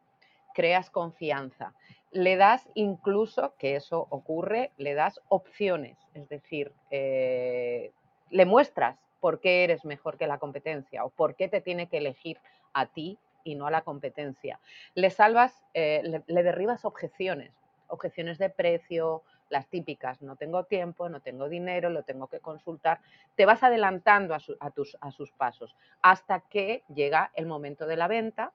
creas 0.53 0.89
confianza, 0.89 1.73
le 2.13 2.38
das 2.38 2.70
incluso, 2.75 3.55
que 3.58 3.75
eso 3.75 4.08
ocurre, 4.10 4.72
le 4.77 4.93
das 4.93 5.20
opciones, 5.29 5.98
es 6.13 6.29
decir, 6.29 6.72
eh, 6.91 7.91
le 8.29 8.46
muestras 8.46 8.98
por 9.20 9.39
qué 9.39 9.63
eres 9.63 9.84
mejor 9.84 10.17
que 10.17 10.27
la 10.27 10.38
competencia 10.38 11.05
o 11.05 11.10
por 11.10 11.36
qué 11.36 11.48
te 11.48 11.62
tiene 11.62 11.88
que 11.88 11.98
elegir 11.98 12.39
a 12.74 12.86
ti 12.86 13.17
y 13.43 13.55
no 13.55 13.67
a 13.67 13.72
la 13.72 13.82
competencia. 13.82 14.60
Le 14.96 15.10
salvas, 15.10 15.65
eh, 15.74 16.22
le, 16.27 16.43
derribas 16.43 16.86
objeciones, 16.86 17.51
objeciones 17.88 18.38
de 18.38 18.50
precio, 18.50 19.24
las 19.50 19.67
típicas, 19.67 20.22
no 20.22 20.36
tengo 20.36 20.65
tiempo, 20.65 21.10
no 21.10 21.22
tengo 21.22 21.50
dinero, 21.50 21.89
lo 21.89 22.03
tengo 22.03 22.27
que 22.27 22.39
consultar. 22.39 23.00
Te 23.36 23.46
vas 23.46 23.63
adelantando 23.63 24.36
a, 24.36 24.72
tus, 24.72 24.98
a 25.01 25.12
sus 25.12 25.32
pasos 25.32 25.75
hasta 26.01 26.41
que 26.41 26.84
llega 26.93 27.32
el 27.36 27.46
momento 27.46 27.86
de 27.86 27.98
la 27.98 28.08
venta 28.08 28.51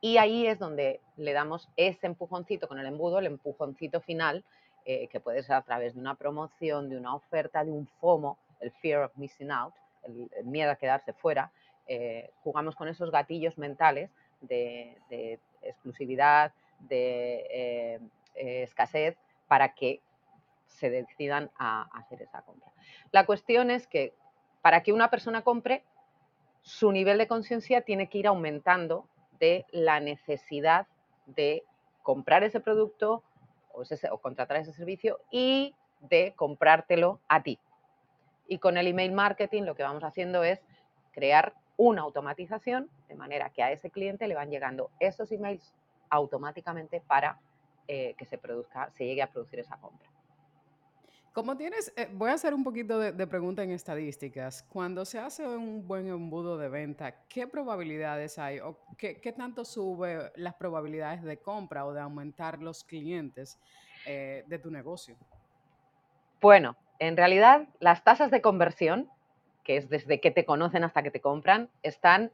y 0.00 0.18
ahí 0.18 0.46
es 0.46 0.58
donde 0.58 1.00
le 1.16 1.32
damos 1.32 1.68
ese 1.76 2.06
empujoncito 2.06 2.68
con 2.68 2.78
el 2.78 2.86
embudo, 2.86 3.18
el 3.18 3.26
empujoncito 3.26 4.00
final, 4.00 4.44
eh, 4.84 5.08
que 5.08 5.20
puede 5.20 5.42
ser 5.42 5.56
a 5.56 5.62
través 5.62 5.94
de 5.94 6.00
una 6.00 6.14
promoción, 6.14 6.88
de 6.88 6.96
una 6.96 7.14
oferta, 7.14 7.64
de 7.64 7.72
un 7.72 7.86
FOMO, 8.00 8.38
el 8.60 8.70
Fear 8.70 9.04
of 9.04 9.16
Missing 9.16 9.50
Out, 9.50 9.74
el, 10.04 10.44
miedo 10.44 10.70
a 10.70 10.76
quedarse 10.76 11.12
fuera. 11.12 11.50
Eh, 11.86 12.30
jugamos 12.42 12.76
con 12.76 12.88
esos 12.88 13.10
gatillos 13.10 13.58
mentales 13.58 14.10
de, 14.40 15.40
exclusividad, 15.62 16.52
de 16.80 17.46
eh, 17.50 18.00
escasez, 18.62 19.16
para 19.48 19.74
que 19.74 20.00
se 20.66 20.90
decidan 20.90 21.50
a 21.58 21.88
hacer 21.98 22.22
esa 22.22 22.42
compra. 22.42 22.70
La 23.10 23.26
cuestión 23.26 23.70
es 23.70 23.86
que 23.86 24.14
para 24.62 24.82
que 24.82 24.92
una 24.92 25.10
persona 25.10 25.42
compre, 25.42 25.82
su 26.62 26.92
nivel 26.92 27.18
de 27.18 27.26
conciencia 27.26 27.80
tiene 27.80 28.08
que 28.08 28.18
ir 28.18 28.26
aumentando 28.26 29.06
de 29.38 29.66
la 29.70 30.00
necesidad 30.00 30.86
de 31.26 31.64
comprar 32.02 32.42
ese 32.42 32.60
producto 32.60 33.22
o, 33.72 34.18
contratar 34.18 34.56
ese 34.56 34.72
servicio 34.72 35.20
y 35.30 35.74
de 36.00 36.32
comprártelo 36.36 37.20
a 37.28 37.42
ti. 37.42 37.58
Y 38.46 38.58
con 38.58 38.76
el 38.76 38.86
email 38.86 39.12
marketing 39.12 39.62
lo 39.62 39.74
que 39.74 39.82
vamos 39.82 40.04
haciendo 40.04 40.42
es 40.42 40.60
crear 41.12 41.54
una 41.76 42.02
automatización 42.02 42.90
de 43.08 43.14
manera 43.14 43.50
que 43.50 43.62
a 43.62 43.70
ese 43.70 43.90
cliente 43.90 44.26
le 44.26 44.34
van 44.34 44.50
llegando 44.50 44.90
esos 45.00 45.30
emails 45.32 45.74
automáticamente 46.10 47.00
para 47.00 47.38
eh, 47.86 48.14
que 48.18 48.24
se 48.24 48.38
produzca, 48.38 48.90
se 48.90 49.04
llegue 49.04 49.22
a 49.22 49.30
producir 49.30 49.60
esa 49.60 49.76
compra. 49.76 50.07
Tienes, 51.56 51.92
eh, 51.96 52.08
voy 52.12 52.30
a 52.30 52.32
hacer 52.34 52.52
un 52.52 52.64
poquito 52.64 52.98
de, 52.98 53.26
pregunta 53.28 53.62
en 53.62 53.70
estadísticas. 53.70 54.64
Cuando 54.64 55.04
se 55.04 55.20
hace 55.20 55.46
un 55.46 55.86
buen 55.86 56.08
embudo 56.08 56.58
de 56.58 56.68
venta, 56.68 57.14
¿qué 57.28 57.46
probabilidades 57.46 58.40
hay 58.40 58.58
o 58.58 58.76
qué, 58.96 59.32
tanto 59.36 59.64
sube 59.64 60.32
las 60.34 60.54
probabilidades 60.54 61.22
de 61.22 61.36
compra 61.36 61.86
o 61.86 61.92
de 61.92 62.00
aumentar 62.00 62.60
los 62.60 62.82
clientes 62.82 63.56
eh, 64.04 64.42
de 64.48 64.58
tu 64.58 64.72
negocio? 64.72 65.16
Bueno, 66.40 66.76
en 66.98 67.16
realidad 67.16 67.68
las 67.78 68.02
tasas 68.02 68.32
de 68.32 68.42
conversión, 68.42 69.08
que 69.62 69.76
es 69.76 69.88
desde 69.88 70.20
que 70.20 70.32
te 70.32 70.44
conocen 70.44 70.82
hasta 70.82 71.04
que 71.04 71.12
te 71.12 71.20
compran, 71.20 71.70
están 71.84 72.32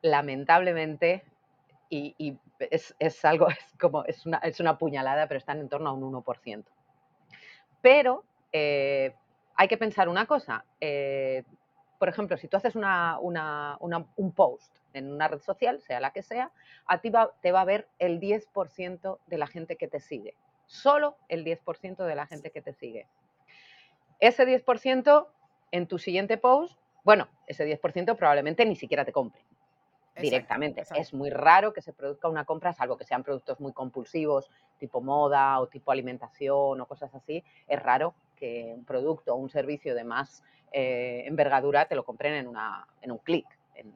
lamentablemente 0.00 1.24
y, 1.90 2.38
es, 2.58 3.24
algo, 3.26 3.48
es 3.50 3.78
como, 3.78 4.04
es 4.06 4.24
una, 4.24 4.38
es 4.38 4.60
una 4.60 4.78
puñalada, 4.78 5.28
pero 5.28 5.36
están 5.36 5.60
en 5.60 5.68
torno 5.68 5.90
a 5.90 5.92
un 5.92 6.10
1%. 6.10 6.64
Pero 7.80 8.24
eh, 8.52 9.14
hay 9.54 9.68
que 9.68 9.76
pensar 9.76 10.08
una 10.08 10.26
cosa. 10.26 10.64
Eh, 10.80 11.44
por 11.98 12.08
ejemplo, 12.08 12.36
si 12.36 12.48
tú 12.48 12.56
haces 12.56 12.74
un 12.76 14.32
post 14.34 14.76
en 14.92 15.12
una 15.12 15.28
red 15.28 15.40
social, 15.40 15.80
sea 15.80 16.00
la 16.00 16.12
que 16.12 16.22
sea, 16.22 16.50
a 16.86 17.00
ti 17.00 17.10
te 17.42 17.52
va 17.52 17.60
a 17.60 17.64
ver 17.64 17.88
el 17.98 18.20
10% 18.20 19.18
de 19.26 19.38
la 19.38 19.46
gente 19.46 19.76
que 19.76 19.88
te 19.88 20.00
sigue. 20.00 20.34
Solo 20.66 21.16
el 21.28 21.44
10% 21.44 22.04
de 22.04 22.14
la 22.14 22.26
gente 22.26 22.50
que 22.50 22.62
te 22.62 22.72
sigue. 22.72 23.06
Ese 24.20 24.46
10% 24.46 25.26
en 25.70 25.86
tu 25.86 25.98
siguiente 25.98 26.38
post, 26.38 26.78
bueno, 27.04 27.28
ese 27.46 27.66
10% 27.66 28.16
probablemente 28.16 28.64
ni 28.64 28.76
siquiera 28.76 29.04
te 29.04 29.12
compre 29.12 29.47
directamente. 30.20 30.84
Es 30.96 31.12
muy 31.12 31.30
raro 31.30 31.72
que 31.72 31.82
se 31.82 31.92
produzca 31.92 32.28
una 32.28 32.44
compra, 32.44 32.72
salvo 32.72 32.96
que 32.96 33.04
sean 33.04 33.22
productos 33.22 33.60
muy 33.60 33.72
compulsivos, 33.72 34.50
tipo 34.78 35.00
moda 35.00 35.60
o 35.60 35.66
tipo 35.66 35.90
alimentación 35.90 36.80
o 36.80 36.86
cosas 36.86 37.14
así. 37.14 37.44
Es 37.66 37.82
raro 37.82 38.14
que 38.36 38.72
un 38.74 38.84
producto 38.84 39.34
o 39.34 39.36
un 39.36 39.50
servicio 39.50 39.94
de 39.94 40.04
más 40.04 40.42
eh, 40.72 41.24
envergadura 41.26 41.86
te 41.86 41.94
lo 41.94 42.04
compren 42.04 42.34
en, 42.34 42.46
una, 42.46 42.86
en 43.02 43.12
un 43.12 43.18
clic, 43.18 43.46
en, 43.74 43.92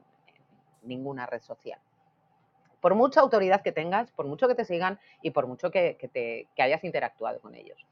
ninguna 0.83 1.26
red 1.26 1.41
social. 1.41 1.79
Por 2.81 2.95
mucha 2.95 3.21
autoridad 3.21 3.62
que 3.62 3.71
tengas, 3.71 4.11
por 4.11 4.26
mucho 4.26 4.49
que 4.49 4.57
te 4.57 4.64
sigan 4.64 4.99
y 5.23 5.31
por 5.31 5.47
mucho 5.47 5.71
que, 5.71 5.97
te, 6.12 6.49
hayas 6.61 6.83
interactuado 6.83 7.41
con 7.41 7.55
ellos. 7.55 7.87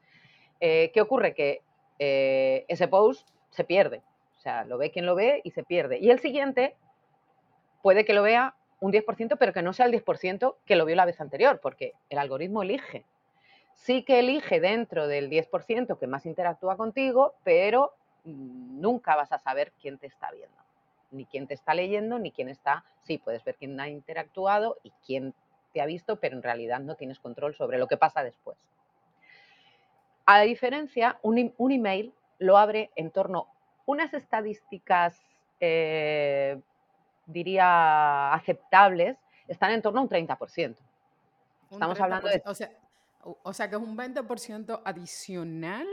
Eh, 0.59 0.91
¿Qué 0.93 1.01
ocurre? 1.01 1.35
Que 1.35 1.63
eh, 1.99 2.65
ese 2.67 2.89
post 2.89 3.29
se 3.51 3.63
pierde. 3.63 4.03
O 4.37 4.41
sea, 4.41 4.65
lo 4.65 4.79
ve 4.79 4.91
quien 4.91 5.07
lo 5.07 5.15
ve 5.15 5.43
y 5.45 5.51
se 5.51 5.63
pierde. 5.63 5.99
Y 5.99 6.11
el 6.11 6.19
siguiente 6.19 6.75
puede 7.83 8.05
que 8.05 8.15
lo 8.15 8.23
vea 8.23 8.55
un 8.81 8.93
10%, 8.93 9.37
pero 9.39 9.53
que 9.53 9.63
no 9.63 9.73
sea 9.73 9.87
el 9.87 9.93
10% 9.93 10.57
que 10.65 10.77
lo 10.77 10.85
vio 10.85 10.97
la 10.97 11.05
vez 11.05 11.21
anterior, 11.21 11.61
porque 11.61 11.95
el 12.09 12.19
algoritmo 12.19 12.63
elige. 12.63 13.05
Sí 13.75 14.03
que 14.03 14.19
elige 14.19 14.61
dentro 14.61 15.07
del 15.07 15.31
10% 15.31 15.99
que 15.99 16.07
más 16.07 16.27
interactúa 16.27 16.77
contigo, 16.77 17.35
pero 17.45 17.95
nunca 18.25 19.17
vas 19.17 19.33
a 19.33 19.39
saber 19.39 19.73
quién 19.81 19.99
te 19.99 20.07
está 20.07 20.31
viendo, 20.31 20.57
ni 21.11 21.25
quién 21.25 21.47
te 21.47 21.55
está 21.55 21.75
leyendo, 21.75 22.19
ni 22.19 22.31
quién 22.31 22.49
está, 22.49 22.85
sí, 23.03 23.19
puedes 23.19 23.45
ver 23.45 23.57
quién 23.57 23.79
ha 23.81 23.89
interactuado 23.89 24.79
y 24.83 24.93
quién 25.07 25.35
te 25.73 25.81
ha 25.81 25.87
visto, 25.87 26.17
pero 26.17 26.37
en 26.37 26.43
realidad 26.43 26.81
no 26.81 26.97
tienes 26.97 27.19
control 27.19 27.55
sobre 27.55 27.79
lo 27.79 27.87
que 27.87 27.97
pasa 27.97 28.23
después. 28.23 28.59
A 30.27 30.41
diferencia, 30.41 31.19
un, 31.23 31.55
un 31.57 31.73
email 31.73 32.13
lo 32.39 32.59
abre 32.59 32.91
en 32.97 33.11
torno 33.11 33.41
a 33.41 33.61
unas 33.87 34.15
estadísticas 34.15 35.21
eh, 35.61 36.61
diría, 37.33 38.33
aceptables, 38.33 39.17
están 39.49 39.73
en 39.73 39.83
torno 39.83 40.01
a 40.01 40.03
un 40.03 40.09
30%. 40.09 40.77
Estamos 41.71 42.01
hablando 42.01 42.29
de... 42.29 42.43
O 42.47 42.55
sea, 42.55 42.71
O 43.43 43.53
sea 43.53 43.69
que 43.69 43.77
es 43.77 43.83
un 43.83 43.97
20% 43.97 44.81
adicional 44.85 45.87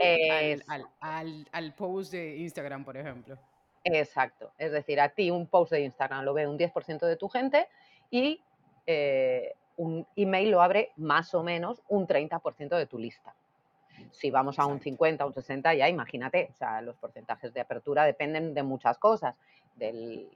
al, 1.00 1.46
al, 1.52 1.74
post 1.74 2.12
de 2.12 2.38
Instagram, 2.38 2.84
por 2.84 2.96
ejemplo. 2.96 3.36
Exacto. 3.84 4.52
Es 4.58 4.72
decir, 4.72 5.00
a 5.00 5.10
ti 5.10 5.30
un 5.30 5.46
post 5.46 5.72
de 5.72 5.82
Instagram 5.82 6.24
lo 6.24 6.34
ve 6.34 6.46
un 6.46 6.58
10% 6.58 7.06
de 7.06 7.16
tu 7.16 7.28
gente 7.28 7.68
y 8.10 8.40
eh, 8.86 9.54
un 9.76 10.06
email 10.16 10.50
lo 10.50 10.62
abre 10.62 10.92
más 10.96 11.34
o 11.34 11.42
menos 11.42 11.82
un 11.88 12.06
30% 12.06 12.76
de 12.76 12.86
tu 12.86 12.98
lista. 12.98 13.34
Si 14.10 14.30
vamos 14.30 14.58
a 14.58 14.66
un 14.66 14.80
50, 14.80 15.26
un 15.26 15.34
60, 15.34 15.74
ya 15.74 15.88
imagínate, 15.88 16.48
o 16.50 16.54
sea, 16.56 16.80
los 16.80 16.96
porcentajes 16.96 17.52
de 17.52 17.60
apertura 17.60 18.04
dependen 18.04 18.54
de 18.54 18.62
muchas 18.62 18.96
cosas, 18.98 19.34
del, 19.76 20.28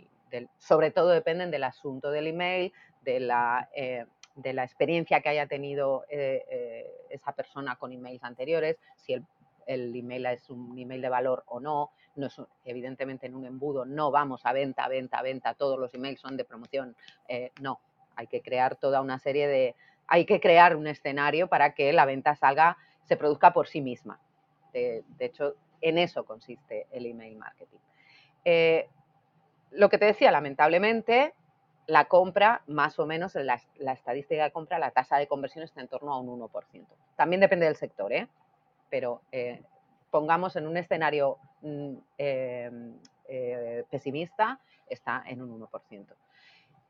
sobre 0.58 0.90
todo 0.90 1.08
dependen 1.08 1.50
del 1.50 1.64
asunto 1.64 2.10
del 2.10 2.26
email, 2.26 2.72
de 3.02 3.20
la, 3.20 3.68
eh, 3.74 4.06
de 4.36 4.52
la 4.52 4.64
experiencia 4.64 5.20
que 5.20 5.28
haya 5.28 5.46
tenido 5.46 6.04
eh, 6.08 6.44
eh, 6.50 6.90
esa 7.10 7.32
persona 7.32 7.76
con 7.76 7.92
emails 7.92 8.22
anteriores, 8.22 8.76
si 8.96 9.14
el, 9.14 9.24
el, 9.66 9.94
email 9.94 10.26
es 10.26 10.48
un 10.50 10.78
email 10.78 11.02
de 11.02 11.08
valor 11.08 11.44
o 11.46 11.60
no. 11.60 11.90
no 12.16 12.26
es, 12.26 12.40
evidentemente 12.64 13.26
en 13.26 13.34
un 13.34 13.44
embudo 13.44 13.84
no 13.84 14.10
vamos 14.10 14.44
a 14.46 14.52
venta, 14.52 14.88
venta, 14.88 15.22
venta, 15.22 15.54
todos 15.54 15.78
los 15.78 15.92
emails 15.94 16.20
son 16.20 16.36
de 16.36 16.44
promoción. 16.44 16.96
no, 17.60 17.80
hay 18.16 18.26
que 18.26 18.42
crear 18.42 18.76
toda 18.76 19.00
una 19.00 19.18
serie 19.18 19.48
de... 19.48 19.74
Hay 20.08 20.26
que 20.26 20.40
crear 20.40 20.76
un 20.76 20.86
escenario 20.86 21.46
para 21.48 21.74
que 21.74 21.92
la 21.92 22.04
venta 22.04 22.34
salga, 22.34 22.76
se 23.04 23.16
produzca 23.16 23.52
por 23.52 23.66
sí 23.66 23.80
misma. 23.80 24.20
De, 24.72 25.04
de 25.16 25.24
hecho, 25.24 25.54
en 25.80 25.96
eso 25.96 26.24
consiste 26.24 26.86
el 26.92 27.06
email 27.06 27.36
marketing 27.36 27.78
lo 29.72 29.88
que 29.88 29.98
te 29.98 30.04
decía, 30.04 30.30
lamentablemente, 30.30 31.34
la 31.86 32.06
compra, 32.06 32.62
más 32.66 32.98
o 32.98 33.06
menos, 33.06 33.34
la, 33.34 33.60
la, 33.78 33.92
estadística 33.92 34.44
de 34.44 34.50
compra, 34.50 34.78
la 34.78 34.90
tasa 34.90 35.16
de 35.16 35.26
conversión 35.26 35.64
está 35.64 35.80
en 35.80 35.88
torno 35.88 36.12
a 36.12 36.20
un 36.20 36.40
1%. 36.40 36.86
También 37.16 37.40
depende 37.40 37.66
del 37.66 37.76
sector, 37.76 38.12
¿eh? 38.12 38.28
pero 38.88 39.22
eh, 39.32 39.62
pongamos 40.10 40.56
en 40.56 40.66
un 40.66 40.76
escenario 40.76 41.38
mm, 41.62 41.94
em, 42.18 42.94
eh, 43.28 43.84
pesimista, 43.90 44.60
está 44.88 45.24
en 45.26 45.42
un 45.42 45.60
1%. 45.60 46.06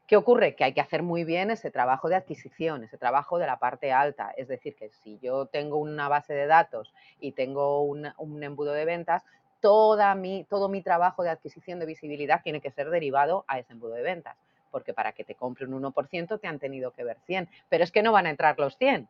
¿Qué 0.06 0.16
ocurre? 0.16 0.54
Que 0.54 0.64
hay 0.64 0.74
que 0.74 0.80
hacer 0.80 1.02
muy 1.02 1.24
bien 1.24 1.50
ese 1.50 1.70
trabajo 1.70 2.08
de 2.08 2.16
adquisición, 2.16 2.84
ese 2.84 2.98
trabajo 2.98 3.38
de 3.38 3.46
la 3.46 3.58
parte 3.58 3.92
alta. 3.92 4.32
Es 4.36 4.48
decir, 4.48 4.74
que 4.74 4.90
si 4.90 5.18
yo 5.20 5.46
tengo 5.46 5.78
una 5.78 6.08
base 6.08 6.34
de 6.34 6.46
datos 6.46 6.92
y 7.18 7.32
tengo 7.32 7.82
un 7.82 8.42
embudo 8.42 8.72
de 8.72 8.84
ventas, 8.84 9.24
toda 9.62 10.14
mi, 10.16 10.44
todo 10.44 10.68
mi 10.68 10.82
trabajo 10.82 11.22
de 11.22 11.30
adquisición 11.30 11.78
de 11.78 11.86
visibilidad 11.86 12.42
tiene 12.42 12.60
que 12.60 12.72
ser 12.72 12.90
derivado 12.90 13.44
a 13.46 13.60
ese 13.60 13.72
embudo 13.72 13.94
de 13.94 14.02
ventas, 14.02 14.36
porque 14.70 14.92
para 14.92 15.12
que 15.12 15.24
te 15.24 15.36
compre 15.36 15.64
un 15.64 15.80
1% 15.80 16.40
te 16.40 16.48
han 16.48 16.58
tenido 16.58 16.90
que 16.90 17.04
ver 17.04 17.16
100, 17.26 17.48
pero 17.70 17.84
es 17.84 17.92
que 17.92 18.02
no 18.02 18.12
van 18.12 18.26
a 18.26 18.30
entrar 18.30 18.58
los 18.58 18.76
100, 18.76 19.08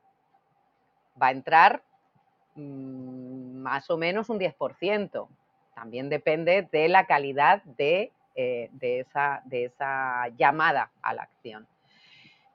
va 1.21 1.29
a 1.29 1.31
entrar 1.31 1.83
mm, 2.55 3.57
más 3.57 3.91
o 3.91 3.97
menos 3.97 4.29
un 4.29 4.39
10%, 4.39 5.27
también 5.75 6.11
depende 6.11 6.69
de 6.71 6.89
la 6.89 7.07
calidad 7.07 7.63
de, 7.65 8.13
eh, 8.35 8.69
de, 8.73 9.01
esa, 9.01 9.41
de 9.47 9.65
esa, 9.65 10.29
llamada 10.37 10.91
a 11.01 11.15
la 11.15 11.23
acción. 11.23 11.67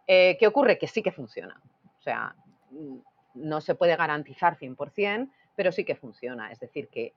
Eh, 0.06 0.38
¿Qué 0.39 0.46
ocurre? 0.46 0.77
Que 0.77 0.88
sí 0.88 1.01
que 1.01 1.12
funciona, 1.12 1.60
o 2.00 2.01
sea, 2.04 2.36
mm, 2.70 2.98
no 3.34 3.60
se 3.60 3.74
puede 3.74 3.96
garantizar 3.96 4.56
100%, 4.56 5.32
pero 5.56 5.72
sí 5.72 5.84
que 5.84 5.96
funciona, 5.96 6.51
es 6.51 6.60
decir, 6.60 6.89
que 6.89 7.13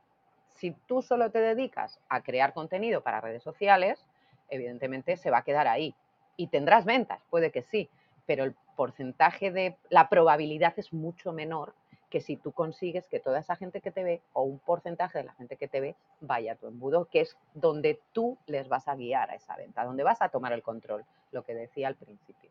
si 0.52 0.72
tú 0.86 1.02
solo 1.02 1.30
te 1.30 1.40
dedicas 1.40 1.98
a 2.08 2.22
crear 2.22 2.52
contenido 2.52 3.02
para 3.02 3.20
redes 3.20 3.42
sociales, 3.42 4.06
evidentemente 4.48 5.16
se 5.16 5.30
va 5.30 5.38
a 5.38 5.44
quedar 5.44 5.68
ahí. 5.68 5.94
Y 6.36 6.48
tendrás 6.48 6.84
ventas, 6.84 7.22
puede 7.30 7.50
que 7.50 7.62
sí, 7.62 7.88
pero 8.26 8.44
el 8.44 8.54
porcentaje 8.76 9.50
de 9.50 9.76
la 9.88 10.08
probabilidad 10.08 10.74
es 10.76 10.92
mucho 10.92 11.32
menor 11.32 11.74
que 12.10 12.20
si 12.20 12.36
tú 12.36 12.52
consigues 12.52 13.06
que 13.06 13.20
toda 13.20 13.38
esa 13.38 13.56
gente 13.56 13.80
que 13.80 13.92
te 13.92 14.02
ve 14.02 14.20
o 14.32 14.42
un 14.42 14.58
porcentaje 14.58 15.18
de 15.18 15.24
la 15.24 15.32
gente 15.34 15.56
que 15.56 15.68
te 15.68 15.80
ve 15.80 15.96
vaya 16.20 16.52
a 16.52 16.56
tu 16.56 16.66
embudo, 16.66 17.06
que 17.06 17.20
es 17.20 17.36
donde 17.54 18.00
tú 18.12 18.36
les 18.46 18.68
vas 18.68 18.88
a 18.88 18.96
guiar 18.96 19.30
a 19.30 19.36
esa 19.36 19.56
venta, 19.56 19.84
donde 19.84 20.02
vas 20.02 20.20
a 20.20 20.28
tomar 20.28 20.52
el 20.52 20.62
control, 20.62 21.04
lo 21.30 21.44
que 21.44 21.54
decía 21.54 21.86
al 21.86 21.94
principio. 21.94 22.50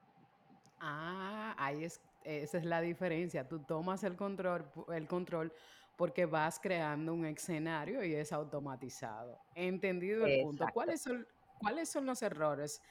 Ah, 0.79 1.55
ahí 1.57 1.83
es, 1.83 2.01
esa 2.23 2.57
es 2.57 2.65
la 2.65 2.79
diferencia. 2.79 3.47
Tú 3.47 3.59
tomas 3.59 4.03
el 4.03 4.15
control, 4.15 4.65
el 4.93 5.07
control 5.07 5.51
porque 5.99 6.25
vas 6.25 6.61
creando 6.61 7.13
un 7.13 7.25
escenario 7.25 8.01
y 8.05 8.15
es 8.15 8.31
automatizado. 8.31 9.37
Entendido 9.53 10.25
el 10.25 10.43
punto. 10.43 10.65
¿Cuáles 10.73 11.01
son, 11.01 11.27
¿Cuáles 11.59 11.89
son 11.89 12.05
los 12.05 12.21
errores 12.21 12.81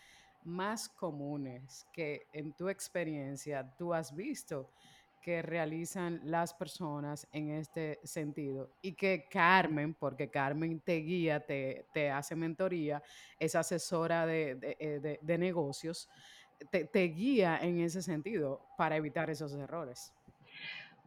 más 0.45 0.91
comunes 0.91 1.87
que 1.91 2.27
en 2.35 2.53
tu 2.53 2.69
experiencia 2.69 3.75
tú 3.79 3.95
has 3.95 4.15
visto 4.15 4.71
que 5.23 5.41
realizan 5.41 6.21
las 6.23 6.53
personas 6.53 7.27
en 7.33 7.49
este 7.49 7.99
sentido 8.05 8.73
y 8.83 8.93
que 8.93 9.27
Carmen, 9.31 9.95
porque 9.95 10.29
Carmen 10.29 10.79
te 10.81 10.97
guía, 10.97 11.41
te, 11.41 11.87
te 11.95 12.11
hace 12.11 12.37
mentoría, 12.37 13.03
es 13.41 13.55
asesora 13.55 14.27
de, 14.27 14.55
de, 14.57 14.77
eh, 14.79 15.19
de 15.19 15.39
negocios, 15.39 16.11
te, 16.71 16.85
te 16.85 17.05
guía 17.05 17.59
en 17.63 17.81
ese 17.81 18.03
sentido 18.03 18.67
para 18.77 18.97
evitar 18.97 19.31
esos 19.31 19.55
errores. 19.55 20.13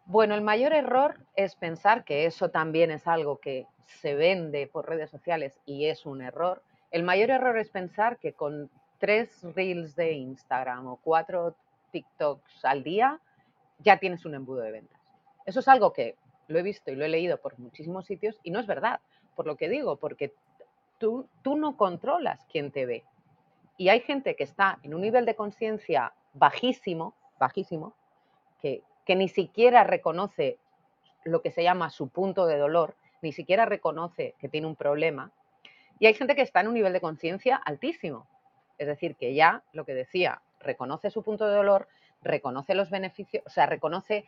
Bueno, 0.06 0.36
el 0.36 0.42
mayor 0.42 0.74
error 0.74 1.20
es 1.36 1.56
pensar 1.56 2.04
que 2.04 2.26
eso 2.26 2.50
también 2.50 2.92
es 2.92 3.08
algo 3.08 3.38
que 3.38 3.68
se 3.86 4.16
vende 4.16 4.68
por 4.68 4.90
redes 4.90 5.10
sociales 5.10 5.60
y 5.66 5.86
es 5.86 6.06
un 6.06 6.22
error. 6.22 6.64
El 6.90 7.04
mayor 7.04 7.30
error 7.30 7.58
es 7.58 7.70
pensar 7.70 8.18
que 8.18 8.34
con 8.34 8.70
tres 9.00 9.44
reels 9.56 9.96
de 9.96 10.14
Instagram 10.14 10.88
o 10.88 10.98
cuatro 10.98 11.56
TikToks 11.92 12.66
al 12.66 12.84
día 12.84 13.20
ya 13.80 13.98
tienes 13.98 14.26
un 14.26 14.36
embudo 14.36 14.62
de 14.62 14.72
ventas. 14.72 15.00
Eso 15.46 15.60
es 15.60 15.68
algo 15.68 15.94
que 15.94 16.16
lo 16.48 16.60
he 16.60 16.64
visto 16.64 16.92
y 16.92 16.96
lo 16.96 17.06
he 17.06 17.10
leído 17.10 17.38
por 17.38 17.58
muchísimos 17.60 18.06
sitios 18.06 18.40
y 18.44 18.52
no 18.52 18.60
es 18.60 18.68
verdad, 18.68 19.00
por 19.36 19.48
lo 19.48 19.56
que 19.56 19.70
digo, 19.70 19.96
porque 19.96 20.34
tú, 20.98 21.28
tú 21.42 21.56
no 21.56 21.78
controlas 21.78 22.46
quién 22.52 22.72
te 22.72 22.86
ve. 22.86 23.04
Y 23.78 23.90
hay 23.90 24.02
gente 24.02 24.36
que 24.36 24.44
está 24.44 24.78
en 24.84 24.94
un 24.94 25.02
nivel 25.02 25.26
de 25.26 25.36
conciencia 25.36 26.14
bajísimo, 26.34 27.16
bajísimo, 27.40 27.96
que, 28.62 28.84
que 29.06 29.16
ni 29.16 29.28
siquiera 29.28 29.84
reconoce 29.84 30.58
lo 31.24 31.42
que 31.42 31.52
se 31.52 31.64
llama 31.64 31.90
su 31.90 32.10
punto 32.10 32.46
de 32.46 32.58
dolor, 32.58 32.96
ni 33.22 33.32
siquiera 33.32 33.66
reconoce 33.66 34.36
que 34.40 34.50
tiene 34.50 34.68
un 34.68 34.76
problema. 34.76 35.32
Y 36.00 36.08
hay 36.08 36.14
gente 36.14 36.36
que 36.36 36.42
está 36.42 36.62
en 36.62 36.68
un 36.68 36.74
nivel 36.74 36.94
de 36.94 37.02
conciencia 37.02 37.56
altísimo. 37.56 38.28
Es 38.78 38.88
decir, 38.88 39.16
que 39.16 39.36
ya, 39.36 39.64
lo 39.74 39.86
que 39.86 39.94
decía, 39.94 40.42
reconoce 40.60 41.12
su 41.12 41.24
punto 41.24 41.48
de 41.48 41.56
dolor, 41.56 41.88
reconoce 42.24 42.74
los 42.74 42.90
beneficios, 42.90 43.44
o 43.46 43.50
sea, 43.50 43.68
reconoce 43.68 44.26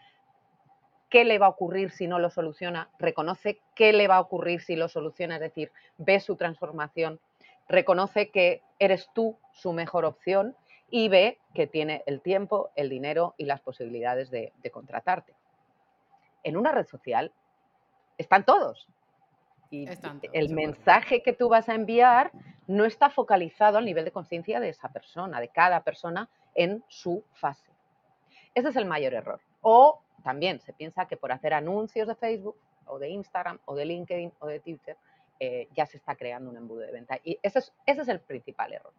qué 1.09 1.25
le 1.25 1.39
va 1.39 1.47
a 1.47 1.49
ocurrir 1.49 1.91
si 1.91 2.07
no 2.07 2.19
lo 2.19 2.29
soluciona, 2.29 2.89
reconoce 2.99 3.59
qué 3.75 3.93
le 3.93 4.07
va 4.07 4.17
a 4.17 4.21
ocurrir 4.21 4.61
si 4.61 4.75
lo 4.75 4.87
soluciona, 4.87 5.35
es 5.35 5.41
decir, 5.41 5.71
ve 5.97 6.19
su 6.19 6.35
transformación, 6.35 7.19
reconoce 7.67 8.29
que 8.29 8.61
eres 8.79 9.09
tú 9.13 9.37
su 9.51 9.73
mejor 9.73 10.05
opción 10.05 10.55
y 10.95 11.09
ve 11.09 11.39
que 11.55 11.65
tiene 11.65 12.03
el 12.05 12.21
tiempo, 12.21 12.69
el 12.75 12.87
dinero 12.87 13.33
y 13.39 13.45
las 13.45 13.61
posibilidades 13.61 14.29
de, 14.29 14.53
contratarte. 14.71 15.33
En 16.43 16.55
una 16.55 16.71
red 16.71 16.85
social 16.85 17.31
están 18.19 18.45
todos. 18.45 18.87
Y 19.71 19.87
el 20.33 20.53
mensaje 20.53 21.23
que 21.23 21.33
tú 21.33 21.49
vas 21.49 21.67
a 21.67 21.73
enviar 21.73 22.31
no 22.67 22.85
está 22.85 23.09
focalizado 23.09 23.79
al 23.79 23.85
nivel 23.85 24.05
de 24.05 24.11
conciencia 24.11 24.59
de 24.59 24.69
esa 24.69 24.89
persona, 24.89 25.41
de 25.41 25.47
cada 25.47 25.83
persona 25.83 26.29
en 26.53 26.83
su 26.89 27.23
fase. 27.33 27.71
Ese 28.53 28.69
es 28.69 28.75
el 28.75 28.85
mayor 28.85 29.15
error. 29.15 29.41
O 29.61 29.99
también 30.23 30.59
se 30.59 30.73
piensa 30.73 31.07
que 31.07 31.17
por 31.17 31.31
hacer 31.31 31.55
anuncios 31.55 32.07
de 32.07 32.13
Facebook 32.13 32.55
o 32.85 32.99
de 32.99 33.09
Instagram 33.09 33.57
o 33.65 33.73
de 33.73 33.85
LinkedIn 33.85 34.31
o 34.41 34.45
de 34.45 34.59
Twitter 34.59 34.95
eh, 35.39 35.69
ya 35.75 35.87
se 35.87 35.97
está 35.97 36.15
creando 36.15 36.51
un 36.51 36.57
embudo 36.57 36.81
de 36.81 36.91
venta. 36.91 37.19
Y 37.23 37.39
ese 37.41 37.63
es 37.83 38.07
el 38.07 38.19
principal 38.19 38.73
error 38.73 38.93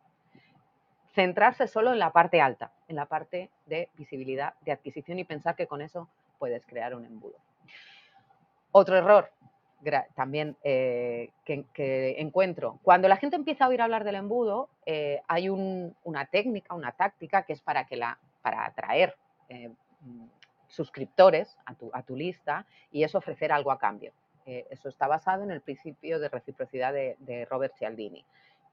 centrarse 1.14 1.68
solo 1.68 1.92
en 1.92 1.98
la 1.98 2.10
parte 2.10 2.40
alta, 2.40 2.72
en 2.88 2.96
la 2.96 3.06
parte 3.06 3.50
de 3.66 3.88
visibilidad, 3.96 4.54
de 4.62 4.72
adquisición 4.72 5.18
y 5.18 5.24
pensar 5.24 5.54
que 5.54 5.66
con 5.66 5.80
eso 5.80 6.08
puedes 6.38 6.66
crear 6.66 6.94
un 6.94 7.04
embudo. 7.04 7.36
Otro 8.72 8.96
error 8.96 9.30
también 10.14 10.56
eh, 10.64 11.30
que, 11.44 12.16
encuentro, 12.18 12.78
cuando 12.82 13.06
la 13.06 13.16
gente 13.16 13.36
empieza 13.36 13.64
a 13.64 13.68
oír 13.68 13.82
hablar 13.82 14.02
del 14.04 14.14
embudo, 14.14 14.68
eh, 14.86 15.20
hay 15.28 15.48
una 15.48 16.24
técnica, 16.26 16.74
una 16.74 16.92
táctica 16.92 17.42
que 17.42 17.52
es 17.52 17.60
para, 17.60 17.86
que 17.86 17.96
la, 17.96 18.18
para 18.42 18.64
atraer 18.64 19.14
eh, 19.50 19.70
suscriptores 20.68 21.56
a 21.66 22.02
tu, 22.02 22.16
lista 22.16 22.66
y 22.90 23.04
es 23.04 23.14
ofrecer 23.14 23.52
algo 23.52 23.70
a 23.70 23.78
cambio. 23.78 24.12
eso 24.46 24.88
está 24.88 25.06
basado 25.06 25.42
en 25.44 25.50
el 25.50 25.60
principio 25.60 26.18
de 26.18 26.28
reciprocidad 26.28 26.92
de 26.92 27.46
Robert 27.50 27.74
Cialdini. 27.76 28.24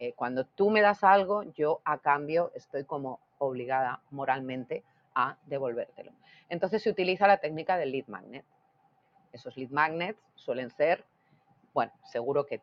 Eh, 0.01 0.13
cuando 0.13 0.45
tú 0.45 0.71
me 0.71 0.81
das 0.81 1.03
algo, 1.03 1.43
yo 1.53 1.79
a 1.85 1.99
cambio 1.99 2.51
estoy 2.55 2.85
como 2.85 3.19
obligada 3.37 4.01
moralmente 4.09 4.83
a 5.13 5.37
devolvértelo. 5.45 6.11
Entonces 6.49 6.81
se 6.81 6.89
utiliza 6.89 7.27
la 7.27 7.37
técnica 7.37 7.77
del 7.77 7.91
lead 7.91 8.07
magnet. 8.07 8.43
Esos 9.31 9.55
lead 9.55 9.69
magnets 9.69 10.19
suelen 10.33 10.71
ser, 10.71 11.05
bueno, 11.75 11.91
seguro 12.03 12.47
que 12.47 12.61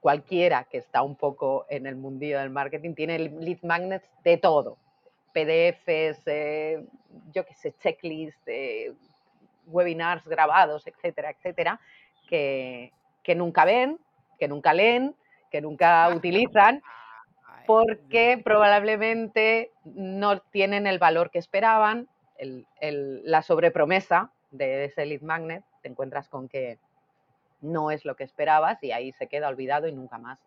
cualquiera 0.00 0.64
que 0.64 0.78
está 0.78 1.02
un 1.02 1.16
poco 1.16 1.66
en 1.68 1.84
el 1.84 1.96
mundillo 1.96 2.38
del 2.38 2.48
marketing 2.48 2.94
tiene 2.94 3.18
lead 3.18 3.60
magnets 3.60 4.08
de 4.24 4.38
todo. 4.38 4.78
PDFs, 5.34 6.22
eh, 6.24 6.82
yo 7.30 7.44
qué 7.44 7.54
sé, 7.56 7.74
checklists, 7.78 8.40
eh, 8.46 8.94
webinars 9.66 10.26
grabados, 10.26 10.86
etcétera, 10.86 11.28
etcétera, 11.28 11.78
que, 12.26 12.90
que 13.22 13.34
nunca 13.34 13.66
ven, 13.66 14.00
que 14.38 14.48
nunca 14.48 14.72
leen, 14.72 15.14
que 15.50 15.60
nunca 15.60 16.08
utilizan, 16.14 16.82
porque 17.66 18.40
probablemente 18.42 19.70
no 19.84 20.40
tienen 20.40 20.86
el 20.86 20.98
valor 20.98 21.30
que 21.30 21.38
esperaban, 21.38 22.08
la 22.80 23.42
sobrepromesa 23.42 24.30
de 24.50 24.84
ese 24.84 25.06
lead 25.06 25.20
magnet, 25.20 25.64
te 25.82 25.88
encuentras 25.88 26.28
con 26.28 26.48
que 26.48 26.78
no 27.60 27.90
es 27.90 28.04
lo 28.04 28.16
que 28.16 28.24
esperabas 28.24 28.82
y 28.82 28.92
ahí 28.92 29.12
se 29.12 29.26
queda 29.26 29.48
olvidado 29.48 29.86
y 29.86 29.92
nunca 29.92 30.18
más 30.18 30.38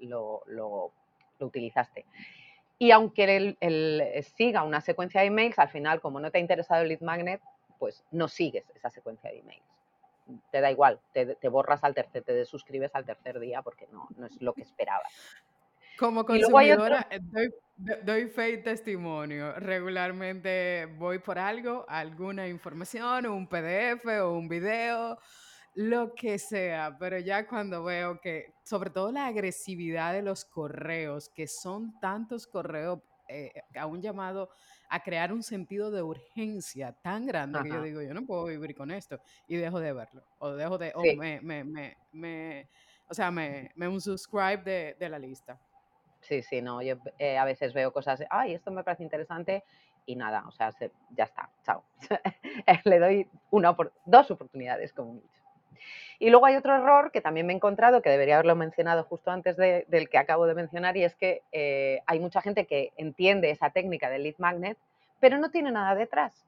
lo, 0.00 0.92
utilizaste. 1.40 2.04
Y 2.78 2.90
aunque 2.92 3.56
él, 3.60 4.24
siga 4.36 4.62
una 4.62 4.80
secuencia 4.80 5.20
de 5.20 5.28
emails, 5.28 5.58
al 5.58 5.68
final, 5.68 6.00
como 6.00 6.20
no 6.20 6.30
te 6.30 6.38
ha 6.38 6.40
interesado 6.40 6.82
el 6.82 6.88
lead 6.88 7.00
magnet, 7.00 7.40
pues 7.78 8.04
no 8.12 8.28
sigues 8.28 8.64
esa 8.74 8.90
secuencia 8.90 9.30
de 9.30 9.40
emails. 9.40 9.71
Te 10.50 10.60
da 10.60 10.70
igual, 10.70 11.00
te, 11.12 11.48
borras 11.48 11.82
al 11.84 11.94
tercer, 11.94 12.22
te 12.22 12.32
desuscribes 12.32 12.94
al 12.94 13.04
tercer 13.04 13.38
día 13.40 13.62
porque 13.62 13.86
no, 13.92 14.08
no 14.16 14.26
es 14.26 14.40
lo 14.40 14.52
que 14.54 14.62
esperabas. 14.62 15.12
Como 15.98 16.24
consumidora, 16.24 17.06
eh, 17.10 17.20
doy, 17.20 17.50
doy, 18.02 18.28
fe 18.28 18.50
y 18.50 18.62
testimonio. 18.62 19.52
Regularmente 19.54 20.86
voy 20.98 21.18
por 21.18 21.38
algo, 21.38 21.84
alguna 21.88 22.48
información, 22.48 23.26
un 23.26 23.46
PDF 23.46 24.06
o 24.22 24.32
un 24.32 24.48
video, 24.48 25.18
lo 25.74 26.14
que 26.14 26.38
sea, 26.38 26.96
pero 26.98 27.18
ya 27.18 27.46
cuando 27.46 27.82
veo 27.84 28.20
que, 28.20 28.52
sobre 28.62 28.90
todo 28.90 29.10
la 29.10 29.26
agresividad 29.26 30.12
de 30.12 30.22
los 30.22 30.44
correos, 30.44 31.28
que 31.30 31.46
son 31.46 31.98
tantos 32.00 32.46
correos, 32.46 33.00
eh, 33.28 33.52
a 33.76 33.86
un 33.86 34.02
llamado 34.02 34.50
a 34.92 35.00
crear 35.00 35.32
un 35.32 35.42
sentido 35.42 35.90
de 35.90 36.02
urgencia 36.02 36.92
tan 37.00 37.24
grande 37.24 37.62
que 37.62 37.70
yo 37.70 37.82
digo, 37.82 38.02
yo 38.02 38.12
no 38.12 38.26
puedo 38.26 38.44
vivir 38.44 38.74
con 38.74 38.90
esto 38.90 39.18
y 39.48 39.56
dejo 39.56 39.80
de 39.80 39.94
verlo, 39.94 40.22
o 40.38 40.50
dejo 40.50 40.76
de, 40.76 40.92
o 40.94 41.02
me, 41.16 41.40
me, 41.40 41.64
me, 41.64 41.96
me, 42.12 42.68
o 43.08 43.14
sea, 43.14 43.30
me, 43.30 43.70
me 43.74 43.88
un 43.88 44.02
subscribe 44.02 44.58
de, 44.58 44.96
de 45.00 45.08
la 45.08 45.18
lista. 45.18 45.58
Sí, 46.20 46.42
sí, 46.42 46.60
no, 46.60 46.82
yo 46.82 46.96
eh, 47.18 47.38
a 47.38 47.46
veces 47.46 47.72
veo 47.72 47.90
cosas, 47.90 48.22
ay, 48.28 48.52
esto 48.52 48.70
me 48.70 48.84
parece 48.84 49.02
interesante 49.02 49.64
y 50.04 50.14
nada, 50.14 50.44
o 50.46 50.52
sea, 50.52 50.70
ya 51.16 51.24
está, 51.24 51.48
chao. 51.64 51.84
Le 52.84 52.98
doy 52.98 53.30
una, 53.50 53.74
dos 54.04 54.30
oportunidades 54.30 54.92
como 54.92 55.14
mucho. 55.14 55.41
Y 56.18 56.30
luego 56.30 56.46
hay 56.46 56.56
otro 56.56 56.74
error 56.74 57.10
que 57.10 57.20
también 57.20 57.46
me 57.46 57.52
he 57.52 57.56
encontrado, 57.56 58.02
que 58.02 58.10
debería 58.10 58.34
haberlo 58.34 58.54
mencionado 58.54 59.04
justo 59.04 59.30
antes 59.30 59.56
del 59.56 60.08
que 60.08 60.18
acabo 60.18 60.46
de 60.46 60.54
mencionar, 60.54 60.96
y 60.96 61.04
es 61.04 61.14
que 61.16 61.42
eh, 61.52 62.00
hay 62.06 62.20
mucha 62.20 62.40
gente 62.40 62.66
que 62.66 62.92
entiende 62.96 63.50
esa 63.50 63.70
técnica 63.70 64.08
del 64.08 64.22
lead 64.22 64.36
magnet, 64.38 64.78
pero 65.20 65.38
no 65.38 65.50
tiene 65.50 65.72
nada 65.72 65.94
detrás. 65.94 66.44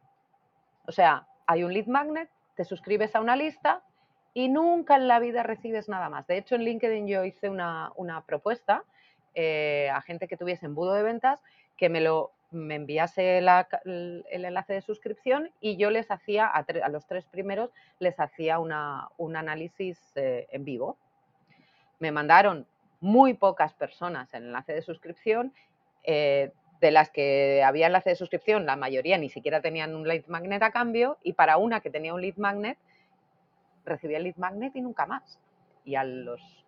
O 0.86 0.92
sea, 0.92 1.26
hay 1.46 1.64
un 1.64 1.72
lead 1.72 1.86
magnet, 1.86 2.28
te 2.54 2.64
suscribes 2.64 3.16
a 3.16 3.20
una 3.20 3.36
lista 3.36 3.82
y 4.32 4.48
nunca 4.48 4.96
en 4.96 5.08
la 5.08 5.18
vida 5.18 5.42
recibes 5.42 5.88
nada 5.88 6.08
más. 6.08 6.26
De 6.26 6.36
hecho, 6.36 6.54
en 6.54 6.64
LinkedIn 6.64 7.06
yo 7.06 7.24
hice 7.24 7.48
una, 7.48 7.92
una 7.96 8.20
propuesta 8.22 8.84
eh, 9.34 9.90
a 9.92 10.00
gente 10.02 10.28
que 10.28 10.36
tuviese 10.36 10.66
embudo 10.66 10.92
de 10.92 11.02
ventas 11.02 11.40
que 11.76 11.88
me 11.88 12.00
lo 12.00 12.30
me 12.54 12.76
enviase 12.76 13.38
el, 13.38 14.24
enlace 14.30 14.72
de 14.72 14.80
suscripción 14.80 15.50
y 15.60 15.76
yo 15.76 15.90
les 15.90 16.10
hacía, 16.10 16.46
a, 16.46 16.88
los 16.88 17.06
tres 17.06 17.26
primeros, 17.26 17.70
les 17.98 18.18
hacía 18.18 18.58
una, 18.58 19.08
un 19.18 19.36
análisis 19.36 19.98
eh, 20.14 20.46
en 20.50 20.64
vivo. 20.64 20.96
Me 21.98 22.12
mandaron 22.12 22.66
muy 23.00 23.34
pocas 23.34 23.74
personas 23.74 24.32
el 24.32 24.44
enlace 24.44 24.72
de 24.72 24.82
suscripción. 24.82 25.52
Eh, 26.04 26.52
de 26.80 26.90
las 26.90 27.08
que 27.08 27.62
había 27.64 27.86
enlace 27.86 28.10
de 28.10 28.16
suscripción, 28.16 28.66
la 28.66 28.76
mayoría 28.76 29.16
ni 29.16 29.30
siquiera 29.30 29.62
tenían 29.62 29.94
un 29.94 30.06
lead 30.06 30.26
magnet 30.26 30.62
a 30.62 30.70
cambio 30.70 31.16
y 31.22 31.32
para 31.32 31.56
una 31.56 31.80
que 31.80 31.88
tenía 31.88 32.12
un 32.12 32.20
lead 32.20 32.36
magnet, 32.36 32.76
recibía 33.86 34.18
el 34.18 34.24
lead 34.24 34.36
magnet 34.36 34.76
y 34.76 34.82
nunca 34.82 35.06
más. 35.06 35.38
Y 35.84 35.94
a 35.94 36.04
los 36.04 36.63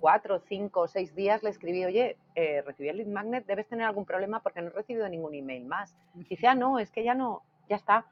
cuatro, 0.00 0.40
cinco, 0.40 0.88
seis 0.88 1.14
días 1.14 1.42
le 1.42 1.50
escribí, 1.50 1.84
oye, 1.84 2.16
eh, 2.34 2.62
recibí 2.62 2.88
el 2.88 2.98
lead 2.98 3.08
magnet, 3.08 3.46
debes 3.46 3.68
tener 3.68 3.86
algún 3.86 4.04
problema 4.04 4.40
porque 4.40 4.62
no 4.62 4.68
he 4.68 4.72
recibido 4.72 5.08
ningún 5.08 5.34
email 5.34 5.64
más. 5.66 5.96
dice, 6.14 6.46
ah, 6.46 6.54
no, 6.54 6.78
es 6.78 6.90
que 6.90 7.04
ya 7.04 7.14
no, 7.14 7.42
ya 7.68 7.76
está. 7.76 8.06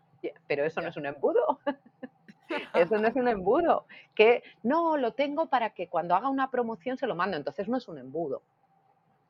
Pero 0.47 0.65
eso 0.65 0.81
no 0.81 0.89
es 0.89 0.97
un 0.97 1.07
embudo. 1.07 1.61
eso 2.75 2.99
no 2.99 3.09
es 3.09 3.17
un 3.17 3.29
embudo. 3.29 3.87
Que 4.15 4.43
no, 4.63 4.97
lo 4.97 5.13
tengo 5.13 5.47
para 5.47 5.71
que 5.71 5.89
cuando 5.89 6.15
haga 6.15 6.29
una 6.29 6.51
promoción 6.51 6.97
se 6.97 7.07
lo 7.07 7.15
mando. 7.15 7.37
Entonces 7.37 7.69
no 7.69 7.77
es 7.77 7.87
un 7.89 7.99
embudo. 7.99 8.43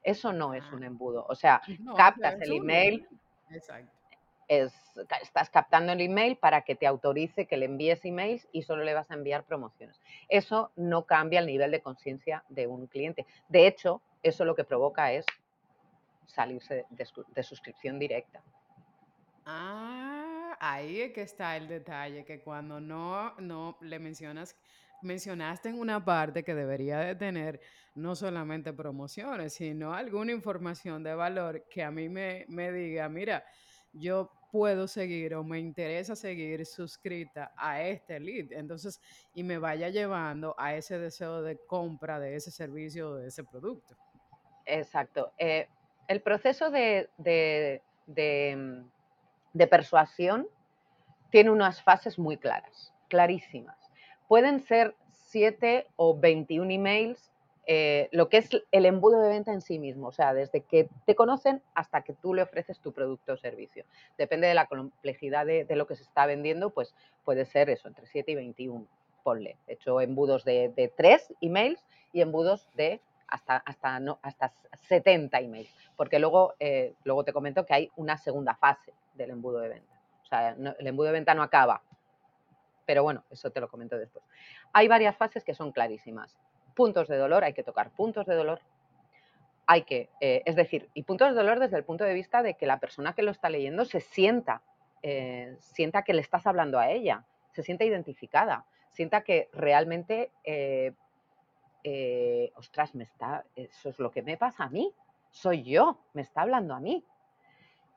Eso 0.02 0.32
no 0.32 0.54
es 0.54 0.64
un 0.72 0.82
ah. 0.82 0.86
embudo. 0.86 1.26
O 1.28 1.34
sea, 1.34 1.60
captas 1.96 2.40
el 2.40 2.52
email. 2.52 3.06
Exacto 3.50 3.97
estás 4.48 5.50
captando 5.50 5.92
el 5.92 6.00
email 6.00 6.36
para 6.36 6.62
que 6.62 6.74
te 6.74 6.86
autorice 6.86 7.46
que 7.46 7.56
le 7.56 7.66
envíes 7.66 8.04
emails 8.04 8.48
y 8.52 8.62
solo 8.62 8.82
le 8.82 8.94
vas 8.94 9.10
a 9.10 9.14
enviar 9.14 9.44
promociones. 9.44 10.00
Eso 10.28 10.72
no 10.76 11.04
cambia 11.04 11.40
el 11.40 11.46
nivel 11.46 11.70
de 11.70 11.82
conciencia 11.82 12.44
de 12.48 12.66
un 12.66 12.86
cliente. 12.86 13.26
De 13.48 13.66
hecho, 13.66 14.00
eso 14.22 14.44
lo 14.44 14.54
que 14.54 14.64
provoca 14.64 15.12
es 15.12 15.26
salirse 16.26 16.86
de, 16.90 17.42
suscripción 17.42 17.98
directa. 17.98 18.42
Ah, 19.44 20.56
ahí 20.60 21.00
es 21.00 21.12
que 21.12 21.22
está 21.22 21.56
el 21.56 21.68
detalle, 21.68 22.24
que 22.24 22.40
cuando 22.40 22.80
no, 22.80 23.34
no 23.38 23.78
le 23.80 23.98
mencionas, 23.98 24.56
mencionaste 25.02 25.70
en 25.70 25.78
una 25.78 26.04
parte 26.04 26.42
que 26.42 26.54
debería 26.54 26.98
de 26.98 27.14
tener 27.14 27.60
no 27.94 28.14
solamente 28.14 28.72
promociones, 28.72 29.54
sino 29.54 29.94
alguna 29.94 30.32
información 30.32 31.02
de 31.02 31.14
valor 31.14 31.66
que 31.68 31.82
a 31.82 31.90
mí 31.90 32.08
me, 32.08 32.44
me 32.48 32.70
diga, 32.72 33.08
mira, 33.08 33.44
yo 33.92 34.30
puedo 34.50 34.88
seguir 34.88 35.34
o 35.34 35.44
me 35.44 35.58
interesa 35.58 36.16
seguir 36.16 36.64
suscrita 36.64 37.52
a 37.56 37.82
este 37.82 38.18
lead. 38.18 38.52
Entonces, 38.52 39.00
y 39.34 39.42
me 39.42 39.58
vaya 39.58 39.88
llevando 39.88 40.54
a 40.58 40.74
ese 40.74 40.98
deseo 40.98 41.42
de 41.42 41.58
compra 41.66 42.18
de 42.18 42.36
ese 42.36 42.50
servicio 42.50 43.10
o 43.10 43.14
de 43.16 43.28
ese 43.28 43.44
producto. 43.44 43.96
Exacto. 44.64 45.32
Eh, 45.38 45.68
el 46.08 46.22
proceso 46.22 46.70
de, 46.70 47.10
de, 47.18 47.82
de, 48.06 49.66
persuasión 49.66 50.46
tiene 51.30 51.50
unas 51.50 51.82
fases 51.82 52.18
muy 52.18 52.36
claras, 52.36 52.92
clarísimas. 53.08 53.76
Pueden 54.26 54.60
ser 54.60 54.94
7 55.12 55.86
o 55.96 56.18
21 56.18 56.70
emails 56.70 57.30
eh, 57.70 58.08
lo 58.12 58.30
que 58.30 58.38
es 58.38 58.48
el 58.72 58.86
embudo 58.86 59.20
de 59.20 59.28
venta 59.28 59.52
en 59.52 59.60
sí 59.60 59.78
mismo, 59.78 60.08
o 60.08 60.12
sea, 60.12 60.32
desde 60.32 60.62
que 60.62 60.88
te 61.04 61.14
conocen 61.14 61.60
hasta 61.74 62.00
que 62.00 62.14
tú 62.14 62.32
le 62.32 62.40
ofreces 62.40 62.80
tu 62.80 62.92
producto 62.94 63.34
o 63.34 63.36
servicio. 63.36 63.84
Depende 64.16 64.46
de 64.46 64.54
la 64.54 64.64
complejidad 64.64 65.44
de, 65.44 65.66
lo 65.76 65.86
que 65.86 65.94
se 65.94 66.02
está 66.02 66.24
vendiendo, 66.24 66.70
pues 66.70 66.94
puede 67.26 67.44
ser 67.44 67.68
eso, 67.68 67.86
entre 67.86 68.06
7 68.06 68.32
y 68.32 68.34
21, 68.36 68.86
ponle. 69.22 69.58
He 69.66 69.74
hecho 69.74 70.00
embudos 70.00 70.46
de, 70.46 70.72
de 70.74 70.88
3 70.88 71.34
emails 71.42 71.84
y 72.14 72.22
embudos 72.22 72.66
de 72.74 73.02
hasta, 73.26 73.58
hasta, 73.58 74.00
no, 74.00 74.18
hasta 74.22 74.50
70 74.88 75.38
emails, 75.38 75.68
porque 75.94 76.18
luego, 76.18 76.54
eh, 76.60 76.94
luego 77.04 77.22
te 77.22 77.34
comento 77.34 77.66
que 77.66 77.74
hay 77.74 77.90
una 77.96 78.16
segunda 78.16 78.54
fase 78.54 78.94
del 79.12 79.28
embudo 79.28 79.58
de 79.58 79.68
venta. 79.68 80.00
O 80.22 80.26
sea, 80.26 80.56
el 80.78 80.86
embudo 80.86 81.08
de 81.08 81.12
venta 81.12 81.34
no 81.34 81.42
acaba, 81.42 81.82
pero 82.86 83.02
bueno, 83.02 83.24
eso 83.30 83.50
te 83.50 83.60
lo 83.60 83.68
comento 83.68 83.98
después. 83.98 84.24
Hay 84.72 84.88
varias 84.88 85.14
fases 85.18 85.44
que 85.44 85.52
son 85.52 85.70
clarísimas 85.70 86.34
puntos 86.78 87.08
de 87.08 87.16
dolor, 87.16 87.42
hay 87.42 87.54
que 87.54 87.64
tocar 87.64 87.90
puntos 87.90 88.24
de 88.24 88.36
dolor. 88.36 88.60
Hay 89.66 89.82
que, 89.82 90.10
eh, 90.20 90.44
es 90.46 90.54
decir, 90.54 90.88
y 90.94 91.02
puntos 91.02 91.28
de 91.28 91.34
dolor 91.34 91.58
desde 91.58 91.76
el 91.76 91.82
punto 91.82 92.04
de 92.04 92.14
vista 92.14 92.40
de 92.40 92.54
que 92.54 92.66
la 92.66 92.78
persona 92.78 93.14
que 93.14 93.24
lo 93.24 93.32
está 93.32 93.50
leyendo 93.50 93.84
se 93.84 93.98
sienta, 93.98 94.62
eh, 95.02 95.56
sienta 95.58 96.02
que 96.04 96.14
le 96.14 96.20
estás 96.20 96.46
hablando 96.46 96.78
a 96.78 96.88
ella, 96.88 97.24
se 97.50 97.64
sienta 97.64 97.84
identificada, 97.84 98.64
sienta 98.92 99.22
que 99.22 99.48
realmente, 99.52 100.30
eh, 100.44 100.92
ostras, 102.54 102.94
me 102.94 103.02
está, 103.02 103.44
eso 103.56 103.88
es 103.88 103.98
lo 103.98 104.12
que 104.12 104.22
me 104.22 104.36
pasa 104.36 104.62
a 104.62 104.70
mí, 104.70 104.94
soy 105.32 105.64
yo, 105.64 105.98
me 106.12 106.22
está 106.22 106.42
hablando 106.42 106.74
a 106.74 106.80
mí. 106.80 107.04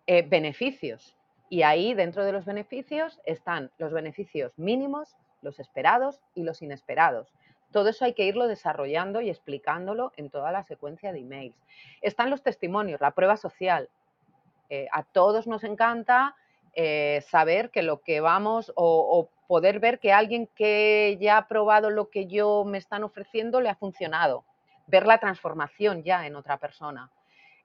beneficios. 0.07 1.15
Y 1.49 1.61
ahí 1.61 1.93
dentro 1.93 2.25
de 2.25 2.31
los 2.31 2.45
beneficios 2.45 3.21
están 3.25 3.69
los 3.77 3.93
beneficios 3.93 4.57
mínimos, 4.57 5.15
los 5.43 5.59
esperados 5.59 6.19
y 6.33 6.41
los 6.41 6.63
inesperados. 6.63 7.31
Todo 7.71 7.89
eso 7.89 8.05
hay 8.05 8.13
que 8.13 8.25
irlo 8.25 8.47
desarrollando 8.47 9.21
y 9.21 9.29
explicándolo 9.29 10.11
en 10.17 10.29
toda 10.29 10.51
la 10.51 10.63
secuencia 10.63 11.11
de 11.13 11.19
emails. 11.19 11.55
Están 12.01 12.29
los 12.29 12.43
testimonios, 12.43 13.01
la 13.01 13.11
prueba 13.11 13.37
social. 13.37 13.89
Eh, 14.69 14.87
a 14.91 15.03
todos 15.03 15.47
nos 15.47 15.63
encanta 15.63 16.35
eh, 16.73 17.23
saber 17.27 17.69
que 17.69 17.81
lo 17.81 18.01
que 18.01 18.21
vamos 18.21 18.71
o, 18.75 19.29
poder 19.47 19.81
ver 19.81 19.99
que 19.99 20.13
alguien 20.13 20.47
que 20.55 21.17
ya 21.19 21.35
ha 21.35 21.47
probado 21.49 21.89
lo 21.89 22.09
que 22.09 22.25
yo 22.25 22.63
me 22.63 22.77
están 22.77 23.03
ofreciendo 23.03 23.59
le 23.59 23.67
ha 23.67 23.75
funcionado. 23.75 24.45
Ver 24.87 25.05
la 25.05 25.17
transformación 25.17 26.03
ya 26.03 26.25
en 26.25 26.37
otra 26.37 26.55
persona. 26.55 27.09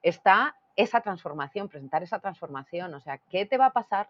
Está 0.03 0.57
esa 0.75 0.99
transformación, 0.99 1.69
presentar 1.69 2.03
esa 2.03 2.19
transformación. 2.19 2.93
O 2.93 2.99
sea, 2.99 3.19
¿qué 3.29 3.45
te 3.45 3.57
va 3.57 3.67
a 3.67 3.73
pasar 3.73 4.09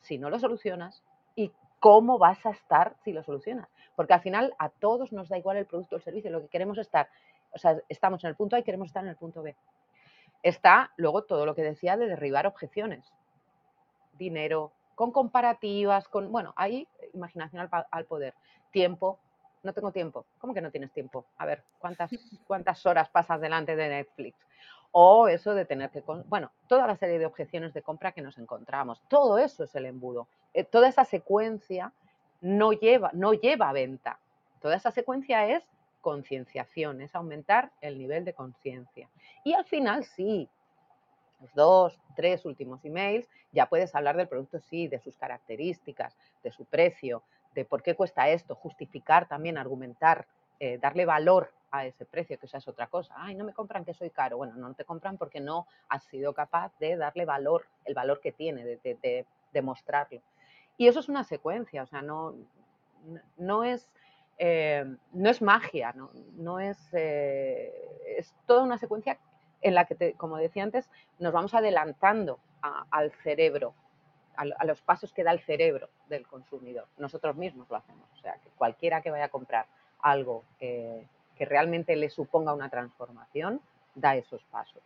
si 0.00 0.16
no 0.16 0.30
lo 0.30 0.38
solucionas? 0.38 1.02
¿Y 1.36 1.52
cómo 1.80 2.18
vas 2.18 2.44
a 2.46 2.50
estar 2.50 2.94
si 3.02 3.12
lo 3.12 3.24
solucionas? 3.24 3.68
Porque 3.96 4.12
al 4.12 4.20
final 4.20 4.54
a 4.58 4.68
todos 4.68 5.12
nos 5.12 5.28
da 5.28 5.38
igual 5.38 5.56
el 5.56 5.66
producto 5.66 5.96
o 5.96 5.98
el 5.98 6.04
servicio, 6.04 6.30
lo 6.30 6.42
que 6.42 6.48
queremos 6.48 6.78
estar, 6.78 7.08
o 7.52 7.58
sea, 7.58 7.80
estamos 7.88 8.22
en 8.22 8.30
el 8.30 8.36
punto 8.36 8.56
A 8.56 8.60
y 8.60 8.62
queremos 8.62 8.86
estar 8.86 9.02
en 9.02 9.10
el 9.10 9.16
punto 9.16 9.42
B. 9.42 9.56
Está 10.42 10.92
luego 10.96 11.24
todo 11.24 11.44
lo 11.44 11.54
que 11.54 11.62
decía 11.62 11.96
de 11.96 12.06
derribar 12.06 12.46
objeciones. 12.46 13.04
Dinero, 14.16 14.72
con 14.94 15.12
comparativas, 15.12 16.08
con, 16.08 16.30
bueno, 16.30 16.52
ahí 16.56 16.86
imaginación 17.14 17.68
al, 17.90 18.04
poder, 18.04 18.34
tiempo, 18.70 19.18
no 19.62 19.72
tengo 19.72 19.92
tiempo. 19.92 20.26
¿Cómo 20.38 20.54
que 20.54 20.60
no 20.60 20.70
tienes 20.70 20.92
tiempo? 20.92 21.24
A 21.38 21.46
ver, 21.46 21.62
¿cuántas, 21.78 22.10
cuántas 22.46 22.84
horas 22.86 23.08
pasas 23.08 23.40
delante 23.40 23.76
de 23.76 23.88
Netflix? 23.88 24.36
O 24.92 25.28
eso 25.28 25.54
de 25.54 25.64
tener 25.64 25.90
que, 25.90 26.02
bueno, 26.26 26.50
toda 26.66 26.86
la 26.86 26.96
serie 26.96 27.18
de 27.18 27.26
objeciones 27.26 27.72
de 27.72 27.82
compra 27.82 28.12
que 28.12 28.22
nos 28.22 28.38
encontramos, 28.38 29.00
todo 29.08 29.38
eso 29.38 29.64
es 29.64 29.74
el 29.74 29.86
embudo. 29.86 30.26
Eh, 30.52 30.64
toda 30.64 30.88
esa 30.88 31.04
secuencia 31.04 31.92
no 32.40 32.72
lleva, 32.72 33.10
no 33.12 33.32
lleva 33.32 33.68
a 33.68 33.72
venta. 33.72 34.18
Toda 34.60 34.76
esa 34.76 34.90
secuencia 34.90 35.46
es 35.46 35.64
concienciación, 36.00 37.00
es 37.02 37.14
aumentar 37.14 37.70
el 37.80 37.98
nivel 37.98 38.24
de 38.24 38.32
conciencia. 38.32 39.08
Y 39.44 39.52
al 39.54 39.64
final 39.64 40.04
sí, 40.04 40.48
los 41.40 41.54
dos, 41.54 41.98
tres 42.16 42.44
últimos 42.44 42.84
emails, 42.84 43.28
ya 43.52 43.66
puedes 43.66 43.94
hablar 43.94 44.16
del 44.16 44.28
producto 44.28 44.60
sí, 44.60 44.88
de 44.88 44.98
sus 44.98 45.16
características, 45.16 46.16
de 46.42 46.52
su 46.52 46.64
precio, 46.64 47.22
de 47.54 47.64
por 47.64 47.82
qué 47.82 47.94
cuesta 47.94 48.28
esto, 48.28 48.54
justificar 48.54 49.26
también, 49.28 49.58
argumentar, 49.58 50.26
eh, 50.58 50.78
darle 50.78 51.04
valor 51.04 51.52
a 51.70 51.86
ese 51.86 52.04
precio, 52.04 52.38
que 52.38 52.46
esa 52.46 52.58
es 52.58 52.68
otra 52.68 52.86
cosa. 52.86 53.14
Ay, 53.16 53.34
no 53.34 53.44
me 53.44 53.52
compran 53.52 53.84
que 53.84 53.94
soy 53.94 54.10
caro. 54.10 54.36
Bueno, 54.36 54.54
no 54.56 54.74
te 54.74 54.84
compran 54.84 55.18
porque 55.18 55.40
no 55.40 55.66
has 55.88 56.04
sido 56.04 56.32
capaz 56.32 56.72
de 56.78 56.96
darle 56.96 57.24
valor, 57.24 57.66
el 57.84 57.94
valor 57.94 58.20
que 58.20 58.32
tiene, 58.32 58.64
de, 58.64 59.26
demostrarlo. 59.52 60.20
Y 60.76 60.88
eso 60.88 61.00
es 61.00 61.08
una 61.08 61.24
secuencia, 61.24 61.82
o 61.82 61.86
sea, 61.86 62.02
no, 62.02 62.34
no 63.36 63.64
es 63.64 63.90
eh, 64.42 64.96
no 65.12 65.28
es 65.28 65.42
magia, 65.42 65.94
no, 66.38 66.60
es, 66.60 66.78
eh, 66.94 67.74
es 68.16 68.34
toda 68.46 68.62
una 68.62 68.78
secuencia 68.78 69.18
en 69.60 69.74
la 69.74 69.84
que, 69.84 70.14
como 70.14 70.38
decía 70.38 70.62
antes, 70.62 70.88
nos 71.18 71.34
vamos 71.34 71.52
adelantando 71.52 72.40
al 72.62 73.12
cerebro, 73.22 73.74
a, 74.36 74.64
los 74.64 74.80
pasos 74.80 75.12
que 75.12 75.24
da 75.24 75.32
el 75.32 75.40
cerebro 75.40 75.90
del 76.08 76.26
consumidor. 76.26 76.86
Nosotros 76.96 77.36
mismos 77.36 77.68
lo 77.68 77.76
hacemos. 77.76 78.08
O 78.14 78.16
sea, 78.22 78.32
que 78.42 78.48
cualquiera 78.56 79.02
que 79.02 79.10
vaya 79.10 79.26
a 79.26 79.28
comprar 79.28 79.66
algo 80.00 80.44
que 81.40 81.46
realmente 81.46 81.96
le 81.96 82.10
suponga 82.10 82.52
una 82.52 82.68
transformación, 82.68 83.62
da 83.94 84.14
esos 84.14 84.44
pasos. 84.50 84.82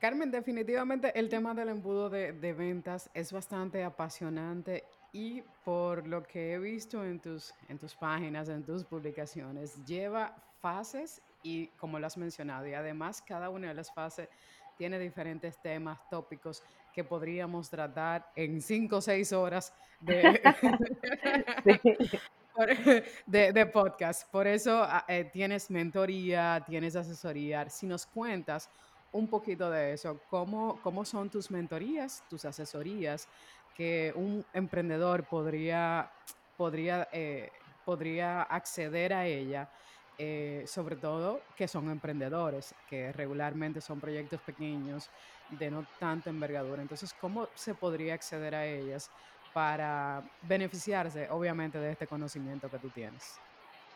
Carmen, 0.00 0.32
definitivamente 0.32 1.16
el 1.16 1.28
tema 1.28 1.54
del 1.54 1.68
embudo 1.68 2.10
de, 2.10 2.32
de, 2.32 2.52
ventas 2.52 3.08
es 3.14 3.32
bastante 3.32 3.84
apasionante 3.84 4.82
y 5.12 5.42
por 5.64 6.04
lo 6.08 6.24
que 6.24 6.54
he 6.54 6.58
visto 6.58 7.04
en 7.04 7.20
tus, 7.20 7.54
en 7.68 7.78
tus 7.78 7.94
páginas, 7.94 8.48
en 8.48 8.64
tus 8.64 8.82
publicaciones, 8.82 9.76
lleva 9.84 10.34
fases 10.60 11.22
y 11.44 11.68
como 11.78 12.00
lo 12.00 12.08
has 12.08 12.16
mencionado, 12.16 12.66
y 12.66 12.74
además 12.74 13.22
cada 13.22 13.50
una 13.50 13.68
de 13.68 13.74
las 13.74 13.94
fases 13.94 14.28
tiene 14.76 14.98
diferentes 14.98 15.62
temas, 15.62 16.00
tópicos 16.10 16.64
que 16.92 17.04
podríamos 17.04 17.70
tratar 17.70 18.32
en 18.34 18.60
cinco 18.60 18.96
o 18.96 19.00
seis 19.00 19.32
horas 19.32 19.72
de, 20.00 20.42
de, 23.26 23.66
podcast. 23.66 24.30
Por 24.30 24.46
eso 24.46 24.82
ah, 24.82 25.04
eh, 25.08 25.24
tienes 25.32 25.70
mentoría, 25.70 26.64
tienes 26.66 26.96
asesoría. 26.96 27.68
Si 27.68 27.86
nos 27.86 28.06
cuentas 28.06 28.70
un 29.12 29.28
poquito 29.28 29.70
de 29.70 29.92
eso, 29.92 30.20
¿cómo, 30.28 30.80
cómo 30.82 31.04
son 31.04 31.30
tus 31.30 31.50
mentorías, 31.50 32.22
tus 32.28 32.44
asesorías? 32.44 33.28
que 33.76 34.12
un 34.16 34.44
emprendedor 34.54 35.24
podría, 35.24 36.10
podría, 36.56 37.08
eh, 37.12 37.50
podría 37.84 38.42
acceder 38.42 39.12
a 39.12 39.26
ella, 39.26 39.68
eh, 40.16 40.64
sobre 40.66 40.96
todo 40.96 41.42
que 41.54 41.68
son 41.68 41.90
emprendedores, 41.90 42.74
que 42.88 43.12
regularmente 43.12 43.82
son 43.82 44.00
proyectos 44.00 44.40
pequeños 44.40 45.10
de 45.50 45.70
no 45.70 45.86
tanta 46.00 46.30
envergadura. 46.30 46.80
Entonces, 46.80 47.14
¿cómo 47.20 47.48
se 47.54 47.74
podría 47.74 48.14
acceder 48.14 48.54
a 48.54 48.64
ellas 48.64 49.10
para 49.56 50.22
beneficiarse, 50.42 51.30
obviamente, 51.30 51.78
de 51.78 51.92
este 51.92 52.06
conocimiento 52.06 52.68
que 52.68 52.76
tú 52.76 52.90
tienes? 52.90 53.38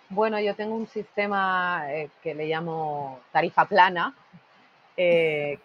Bueno, 0.09 0.41
yo 0.41 0.57
tengo 0.57 0.75
un 0.75 0.87
sistema 0.87 1.85
eh, 1.93 2.09
que 2.23 2.35
le 2.35 2.47
llamo 2.47 3.21
tarifa 3.31 3.67
plana, 3.67 4.15
que, 4.97 5.59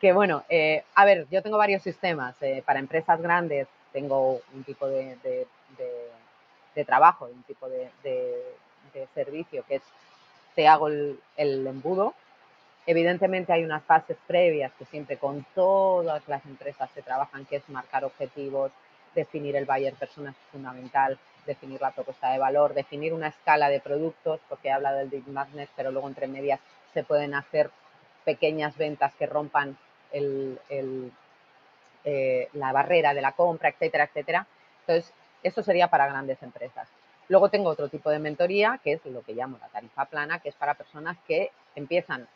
que 0.00 0.12
bueno, 0.12 0.42
eh, 0.48 0.82
a 0.96 1.04
ver, 1.04 1.28
yo 1.30 1.40
tengo 1.40 1.56
varios 1.56 1.84
sistemas. 1.84 2.34
Eh, 2.42 2.64
para 2.66 2.80
empresas 2.80 3.22
grandes 3.22 3.68
tengo 3.92 4.40
un 4.52 4.64
tipo 4.64 4.88
de, 4.88 5.46
trabajo, 6.84 7.26
un 7.32 7.44
tipo 7.44 7.68
de, 7.68 7.92
servicio 9.14 9.64
que 9.68 9.76
es, 9.76 9.82
te 10.56 10.66
hago 10.66 10.88
el, 10.88 11.20
embudo. 11.36 12.12
Evidentemente 12.86 13.52
hay 13.52 13.64
unas 13.64 13.82
fases 13.82 14.16
previas 14.26 14.72
que 14.78 14.84
siempre 14.84 15.16
con 15.16 15.46
todas 15.54 16.26
las 16.28 16.44
empresas 16.44 16.90
se 16.92 17.02
trabajan, 17.02 17.46
que 17.46 17.56
es 17.56 17.68
marcar 17.68 18.04
objetivos, 18.04 18.72
definir 19.14 19.56
el 19.56 19.64
buyer 19.64 19.94
persona 19.94 20.30
es 20.30 20.36
fundamental, 20.52 21.18
definir 21.46 21.80
la 21.80 21.92
propuesta 21.92 22.30
de 22.32 22.38
valor, 22.38 22.74
definir 22.74 23.14
una 23.14 23.28
escala 23.28 23.68
de 23.68 23.80
productos, 23.80 24.40
porque 24.48 24.68
he 24.68 24.72
hablado 24.72 24.98
del 24.98 25.08
Big 25.08 25.26
Magnet, 25.28 25.70
pero 25.76 25.90
luego 25.92 26.08
entre 26.08 26.26
medias 26.26 26.60
se 26.92 27.04
pueden 27.04 27.34
hacer 27.34 27.70
pequeñas 28.24 28.76
ventas 28.76 29.14
que 29.14 29.26
rompan 29.26 29.76
eh, 30.12 30.98
la 32.52 32.72
barrera 32.72 33.14
de 33.14 33.22
la 33.22 33.32
compra, 33.32 33.70
etcétera, 33.70 34.04
etcétera. 34.04 34.46
Entonces, 34.80 35.12
eso 35.42 35.62
sería 35.62 35.88
para 35.88 36.06
grandes 36.06 36.42
empresas. 36.42 36.88
Luego 37.28 37.48
tengo 37.48 37.70
otro 37.70 37.88
tipo 37.88 38.10
de 38.10 38.18
mentoría, 38.18 38.78
que 38.82 38.92
es 38.92 39.04
lo 39.06 39.22
que 39.22 39.34
llamo 39.34 39.58
la 39.58 39.68
tarifa 39.68 40.04
plana, 40.04 40.40
que 40.40 40.50
es 40.50 40.54
para 40.54 40.74
personas 40.74 41.16
que 41.26 41.50
empiezan, 41.74 42.28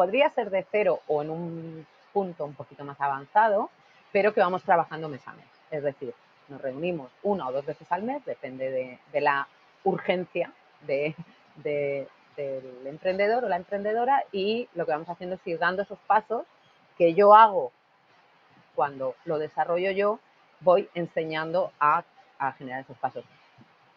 podría 0.00 0.30
ser 0.30 0.48
de 0.48 0.64
cero 0.72 1.00
o 1.08 1.20
en 1.20 1.28
un 1.28 1.86
punto 2.14 2.46
un 2.46 2.54
poquito 2.54 2.86
más 2.86 2.98
avanzado, 3.02 3.68
pero 4.12 4.32
que 4.32 4.40
vamos 4.40 4.62
trabajando 4.62 5.10
mes 5.10 5.28
a 5.28 5.34
mes. 5.34 5.44
Es 5.70 5.82
decir, 5.82 6.14
nos 6.48 6.58
reunimos 6.62 7.12
una 7.22 7.46
o 7.46 7.52
dos 7.52 7.66
veces 7.66 7.86
al 7.92 8.02
mes, 8.02 8.24
depende 8.24 8.98
de, 9.12 9.20
la 9.20 9.46
urgencia 9.84 10.54
de, 10.86 11.14
del 11.62 12.86
emprendedor 12.86 13.44
o 13.44 13.48
la 13.50 13.56
emprendedora 13.56 14.24
y 14.32 14.70
lo 14.74 14.86
que 14.86 14.92
vamos 14.92 15.10
haciendo 15.10 15.34
es 15.34 15.46
ir 15.46 15.58
dando 15.58 15.82
esos 15.82 15.98
pasos 16.06 16.46
que 16.96 17.12
yo 17.12 17.34
hago 17.34 17.70
cuando 18.74 19.14
lo 19.26 19.38
desarrollo 19.38 19.90
yo, 19.90 20.18
voy 20.60 20.88
enseñando 20.94 21.72
a, 21.78 22.04
generar 22.56 22.80
esos 22.80 22.96
pasos. 22.96 23.22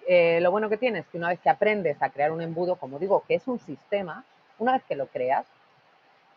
Eh, 0.06 0.42
lo 0.42 0.52
bueno 0.52 0.68
que 0.68 0.76
tienes 0.76 1.06
es 1.06 1.12
que 1.12 1.18
una 1.18 1.30
vez 1.30 1.39
que 1.39 1.50
aprendes 1.50 2.02
a 2.02 2.10
crear 2.10 2.34
un 2.34 2.42
embudo, 2.42 2.76
como 2.76 3.00
digo, 3.00 3.24
que 3.26 3.36
es 3.36 3.48
un 3.48 3.60
sistema, 3.60 4.26
una 4.60 4.74
vez 4.74 4.84
que 4.84 4.98
lo 4.98 5.08
creas, 5.08 5.48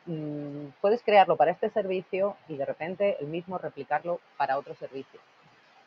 mm, 0.07 0.69
puedes 0.81 1.03
crearlo 1.03 1.37
para 1.37 1.53
este 1.53 1.71
servicio 1.71 2.37
y 2.49 2.57
de 2.57 2.65
repente 2.65 3.17
el 3.21 3.27
mismo 3.27 3.59
replicarlo 3.59 4.21
para 4.37 4.59
otro 4.59 4.75
servicio. 4.75 5.21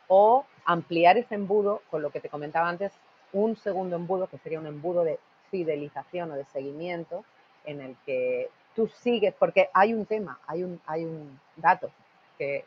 O 0.08 0.44
ampliar 0.64 1.18
ese 1.18 1.34
embudo 1.34 1.82
con 1.90 2.02
lo 2.02 2.10
que 2.10 2.20
te 2.20 2.28
comentaba 2.28 2.68
antes, 2.68 2.92
un 3.32 3.56
segundo 3.56 3.96
embudo 3.96 4.26
que 4.26 4.38
sería 4.38 4.58
un 4.58 4.66
embudo 4.66 5.04
de 5.04 5.18
fidelización 5.50 6.30
o 6.30 6.34
de 6.34 6.44
seguimiento 6.46 7.24
en 7.64 7.80
el 7.80 7.96
que 8.06 8.48
tú 8.74 8.88
sigues, 8.88 9.34
porque 9.38 9.68
hay 9.72 9.92
un 9.92 10.06
tema, 10.06 10.38
hay 10.46 10.62
un, 10.62 10.80
hay 10.86 11.04
un 11.04 11.38
dato 11.56 11.90
que, 12.38 12.64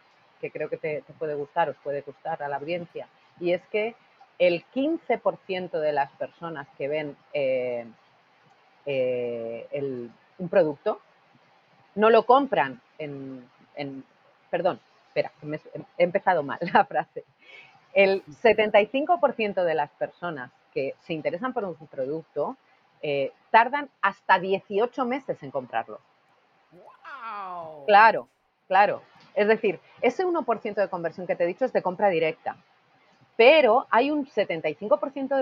creo 0.51 0.69
que 0.69 0.77
te, 0.77 1.03
puede 1.17 1.35
gustar, 1.35 1.69
os 1.69 1.77
puede 1.77 2.01
gustar 2.01 2.43
a 2.43 2.47
la 2.47 2.57
audiencia, 2.57 3.07
y 3.39 3.53
es 3.53 3.61
que 3.67 3.95
el 4.39 4.65
15% 4.73 5.79
de 5.79 5.93
las 5.93 6.11
personas 6.13 6.67
que 6.77 6.87
ven 6.87 7.15
eh, 7.33 7.85
eh, 8.85 10.09
un 10.37 10.49
producto 10.49 10.99
no 11.95 12.10
lo 12.10 12.25
compran 12.25 12.82
en, 12.97 13.47
en 13.75 14.03
perdón, 14.49 14.79
espera, 15.08 15.32
he 15.97 16.03
empezado 16.03 16.43
mal 16.43 16.60
la 16.73 16.86
frase. 16.86 17.23
El 17.93 18.23
75% 18.25 19.63
de 19.63 19.75
las 19.75 19.91
personas 19.91 20.51
que 20.73 20.95
se 21.01 21.13
interesan 21.13 21.53
por 21.53 21.63
un 21.63 21.75
producto 21.88 22.58
eh, 23.01 23.32
tardan 23.51 23.89
hasta 24.01 24.39
18 24.39 25.06
meses 25.06 25.41
en 25.43 25.51
comprarlo. 25.51 25.99
¡Wow! 26.71 27.86
Claro, 27.86 28.27
claro. 28.67 29.01
Es 29.36 29.47
decir, 29.47 29.79
ese 30.01 30.25
1% 30.25 30.75
de 30.75 30.89
conversión 30.89 31.27
que 31.27 31.36
te 31.36 31.43
he 31.43 31.47
dicho 31.47 31.65
es 31.65 31.73
de 31.73 31.82
compra 31.82 32.10
directa. 32.10 32.56
Pero 33.36 33.88
hay 33.89 34.12
un 34.12 34.25
75% 34.25 35.36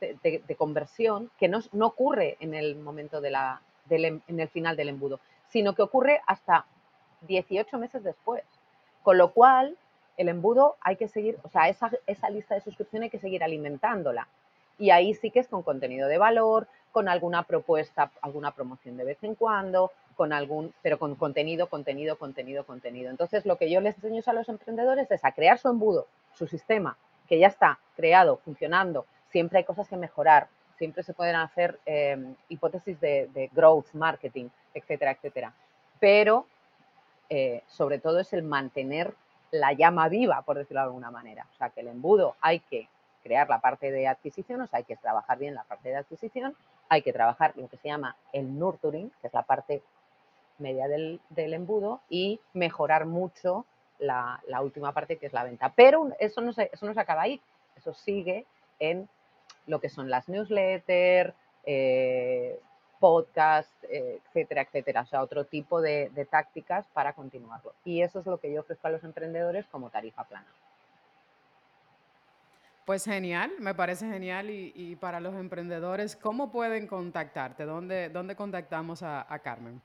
de, 0.00 0.42
de, 0.46 0.56
conversión 0.56 1.30
que 1.38 1.48
no, 1.48 1.62
ocurre 1.80 2.36
en 2.40 2.54
el 2.54 2.76
momento 2.76 3.20
de 3.20 3.30
la, 3.30 3.62
em, 3.88 4.20
en 4.28 4.40
el 4.40 4.48
final 4.48 4.76
del 4.76 4.90
embudo, 4.90 5.20
sino 5.50 5.74
que 5.74 5.82
ocurre 5.82 6.20
hasta 6.26 6.66
18 7.22 7.78
meses 7.78 8.02
después. 8.02 8.42
Con 9.02 9.18
lo 9.18 9.32
cual, 9.32 9.76
el 10.16 10.28
embudo 10.28 10.76
hay 10.80 10.96
que 10.96 11.08
seguir, 11.08 11.38
o 11.42 11.48
sea, 11.48 11.68
esa, 11.68 11.90
esa 12.06 12.30
lista 12.30 12.54
de 12.54 12.60
suscripción 12.60 13.02
hay 13.02 13.10
que 13.10 13.18
seguir 13.18 13.42
alimentándola. 13.44 14.28
Y 14.78 14.90
ahí 14.90 15.14
sí 15.14 15.30
que 15.30 15.40
es 15.40 15.48
con 15.48 15.62
contenido 15.62 16.08
de 16.08 16.18
valor, 16.18 16.66
con 16.92 17.08
alguna 17.08 17.42
propuesta, 17.44 18.10
alguna 18.22 18.52
promoción 18.52 18.96
de 18.96 19.04
vez 19.04 19.22
en 19.22 19.34
cuando, 19.34 19.92
con 20.16 20.32
algún, 20.32 20.74
pero 20.82 20.98
con 20.98 21.14
contenido, 21.14 21.68
contenido, 21.68 22.18
contenido, 22.18 22.64
contenido. 22.64 23.10
Entonces, 23.10 23.46
lo 23.46 23.56
que 23.56 23.70
yo 23.70 23.80
les 23.80 23.96
enseño 23.96 24.22
a 24.26 24.32
los 24.32 24.48
emprendedores 24.48 25.10
es 25.10 25.24
a 25.24 25.32
crear 25.32 25.58
su 25.58 25.68
embudo, 25.68 26.06
su 26.34 26.46
sistema, 26.46 26.96
que 27.26 27.38
ya 27.38 27.46
está 27.46 27.78
creado, 27.96 28.38
funcionando. 28.44 29.06
Siempre 29.30 29.58
hay 29.58 29.64
cosas 29.64 29.88
que 29.88 29.96
mejorar, 29.96 30.48
siempre 30.76 31.02
se 31.02 31.14
pueden 31.14 31.36
hacer 31.36 31.78
em, 31.86 32.34
hipótesis 32.48 33.00
de, 33.00 33.50
growth, 33.52 33.92
marketing, 33.92 34.48
etcétera, 34.74 35.12
etcétera. 35.12 35.52
Pero 35.98 36.46
eh, 37.28 37.62
sobre 37.68 37.98
todo 37.98 38.20
es 38.20 38.32
el 38.32 38.42
mantener 38.42 39.14
la 39.50 39.72
llama 39.72 40.08
viva, 40.08 40.42
por 40.42 40.58
decirlo 40.58 40.80
de 40.80 40.86
alguna 40.86 41.10
manera. 41.10 41.46
O 41.54 41.56
sea, 41.56 41.70
que 41.70 41.80
el 41.80 41.88
embudo 41.88 42.36
hay 42.40 42.60
que 42.60 42.88
crear 43.22 43.48
la 43.48 43.60
parte 43.60 43.90
de 43.90 44.08
adquisición, 44.08 44.60
o 44.60 44.66
sea, 44.66 44.78
hay 44.78 44.84
que 44.84 44.96
trabajar 44.96 45.38
bien 45.38 45.54
la 45.54 45.64
parte 45.64 45.90
de 45.90 45.96
adquisición, 45.96 46.56
hay 46.88 47.02
que 47.02 47.12
trabajar 47.12 47.52
lo 47.56 47.68
que 47.68 47.76
se 47.76 47.88
llama 47.88 48.16
el 48.32 48.58
nurturing, 48.58 49.10
que 49.20 49.26
es 49.26 49.34
la 49.34 49.42
parte 49.42 49.82
media 50.58 50.88
del, 50.88 51.20
embudo, 51.36 52.00
y 52.08 52.40
mejorar 52.52 53.06
mucho 53.06 53.64
la, 53.98 54.40
última 54.62 54.92
parte, 54.92 55.16
que 55.16 55.26
es 55.26 55.32
la 55.32 55.44
venta. 55.44 55.72
Pero 55.74 56.10
eso 56.18 56.40
no, 56.40 56.52
se, 56.52 56.70
eso 56.72 56.86
no 56.86 56.94
se 56.94 57.00
acaba 57.00 57.22
ahí, 57.22 57.40
eso 57.76 57.94
sigue 57.94 58.46
en 58.78 59.08
lo 59.66 59.80
que 59.80 59.88
son 59.88 60.10
las 60.10 60.28
newsletters, 60.28 61.34
eh, 61.64 62.58
podcast, 63.00 63.72
eh, 63.88 64.20
etcétera, 64.26 64.62
etcétera. 64.62 65.00
O 65.00 65.06
sea, 65.06 65.22
otro 65.22 65.44
tipo 65.44 65.80
de, 65.80 66.10
tácticas 66.30 66.86
para 66.92 67.14
continuarlo. 67.14 67.72
Y 67.84 68.02
eso 68.02 68.20
es 68.20 68.26
lo 68.26 68.38
que 68.38 68.52
yo 68.52 68.60
ofrezco 68.60 68.86
a 68.86 68.90
los 68.90 69.02
emprendedores 69.02 69.66
como 69.66 69.90
tarifa 69.90 70.22
plana. 70.24 70.46
Pues 72.84 73.04
genial, 73.04 73.50
me 73.58 73.74
parece 73.74 74.06
genial. 74.08 74.50
Y, 74.50 74.96
para 74.96 75.18
los 75.20 75.34
emprendedores, 75.34 76.14
¿cómo 76.14 76.52
pueden 76.52 76.86
contactarte? 76.86 77.64
¿Dónde, 77.64 78.10
dónde 78.10 78.36
contactamos 78.36 79.02
a, 79.02 79.26
Carmen? 79.42 79.80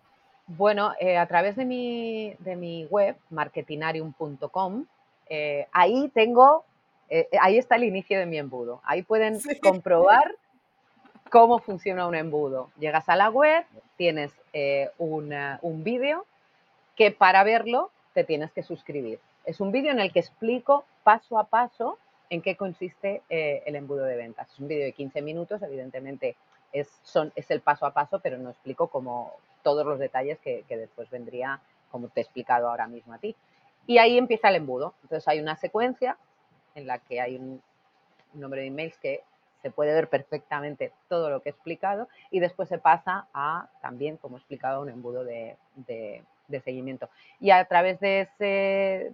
Bueno, 0.47 0.93
eh, 0.99 1.17
a 1.17 1.25
través 1.25 1.55
de 1.55 1.65
mi, 1.65 2.35
de 2.39 2.55
mi 2.55 2.85
web, 2.85 3.15
marketinarium.com, 3.29 4.85
eh, 5.27 5.67
ahí 5.71 6.09
tengo, 6.13 6.65
ahí 7.39 7.57
está 7.57 7.75
el 7.75 7.85
inicio 7.85 8.19
de 8.19 8.25
mi 8.25 8.37
embudo. 8.37 8.81
Ahí 8.83 9.03
pueden 9.03 9.39
comprobar 9.61 10.35
cómo 11.35 11.59
funciona 11.59 12.07
un 12.07 12.15
embudo. 12.15 12.71
Llegas 12.79 13.09
a 13.09 13.17
la 13.17 13.29
web, 13.29 13.65
tienes 13.97 14.31
eh, 14.53 14.89
un 14.97 15.83
vídeo 15.83 16.25
que 16.95 17.11
para 17.11 17.43
verlo 17.43 17.91
te 18.13 18.23
tienes 18.23 18.53
que 18.53 18.63
suscribir. 18.63 19.19
Es 19.43 19.59
un 19.59 19.73
vídeo 19.73 19.91
en 19.91 19.99
el 19.99 20.13
que 20.13 20.19
explico 20.19 20.85
paso 21.03 21.37
a 21.37 21.47
paso 21.47 21.97
en 22.29 22.41
qué 22.41 22.55
consiste 22.55 23.21
eh, 23.29 23.63
el 23.65 23.75
embudo 23.75 24.05
de 24.05 24.15
ventas. 24.15 24.49
Es 24.49 24.59
un 24.59 24.69
vídeo 24.69 24.85
de 24.85 24.93
15 24.93 25.21
minutos, 25.21 25.61
evidentemente 25.61 26.37
es, 26.71 26.87
el 27.49 27.59
paso 27.59 27.85
a 27.85 27.91
paso, 27.91 28.21
pero 28.21 28.37
no 28.37 28.51
explico 28.51 28.87
como 28.87 29.33
todos 29.61 29.85
los 29.85 29.99
detalles 29.99 30.39
que, 30.39 30.63
después 30.69 31.09
vendría, 31.09 31.59
como 31.91 32.07
te 32.07 32.21
he 32.21 32.23
explicado 32.23 32.69
ahora 32.69 32.87
mismo 32.87 33.13
a 33.13 33.17
ti. 33.17 33.35
Y 33.87 33.97
ahí 33.97 34.17
empieza 34.17 34.47
el 34.47 34.55
embudo. 34.55 34.93
Entonces 35.03 35.27
hay 35.27 35.41
una 35.41 35.57
secuencia 35.57 36.17
en 36.75 36.87
la 36.87 36.99
que 36.99 37.19
hay 37.19 37.35
un 37.35 37.61
número 38.31 38.61
de 38.61 38.67
emails 38.67 38.97
que 38.99 39.21
se 39.65 39.71
puede 39.71 39.95
ver 39.95 40.09
perfectamente 40.09 40.91
todo 41.09 41.31
lo 41.31 41.41
que 41.41 41.49
he 41.49 41.51
explicado 41.51 42.07
y 42.29 42.39
después 42.39 42.69
se 42.69 42.77
pasa 42.77 43.25
a 43.33 43.67
también, 43.81 44.15
como 44.15 44.37
he 44.37 44.39
explicado, 44.39 44.79
un 44.79 44.89
embudo 44.89 45.23
de, 45.23 45.57
seguimiento. 46.63 47.09
Y 47.39 47.49
a 47.49 47.65
través 47.65 47.99
de 47.99 48.29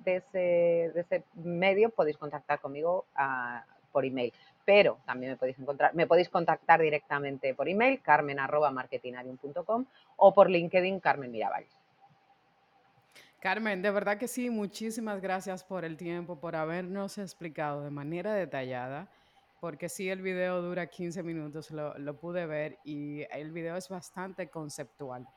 ese, 0.03 1.23
medio 1.35 1.89
podéis 1.89 2.17
contactar 2.17 2.59
conmigo 2.59 3.05
ah, 3.15 3.63
por 3.93 4.03
email. 4.03 4.33
Pero 4.65 4.97
también 5.05 5.31
me 5.31 5.37
podéis 5.37 5.57
encontrar, 5.57 5.95
me 5.95 6.05
podéis 6.05 6.27
contactar 6.27 6.81
directamente 6.81 7.55
por 7.55 7.69
email, 7.69 8.01
carmen.marketinarium.com 8.01 9.85
o 10.17 10.33
por 10.33 10.49
LinkedIn, 10.49 10.99
Carmen 10.99 11.31
Mirabal. 11.31 11.63
Carmen, 13.39 13.81
de 13.81 13.89
verdad 13.89 14.17
que 14.17 14.27
sí, 14.27 14.49
muchísimas 14.49 15.21
gracias 15.21 15.63
por 15.63 15.85
el 15.85 15.95
tiempo, 15.95 16.41
por 16.41 16.57
habernos 16.57 17.17
explicado 17.17 17.85
de 17.85 17.89
manera 17.89 18.33
detallada 18.33 19.07
porque 19.61 19.89
sí 19.89 20.09
el 20.09 20.23
video 20.23 20.59
dura 20.63 20.87
15 20.87 21.21
minutos, 21.21 21.69
lo, 21.69 22.19
pude 22.19 22.47
ver 22.47 22.79
y 22.83 23.21
el 23.31 23.51
video 23.51 23.77
es 23.77 23.87
bastante 23.87 24.49
conceptual. 24.49 25.27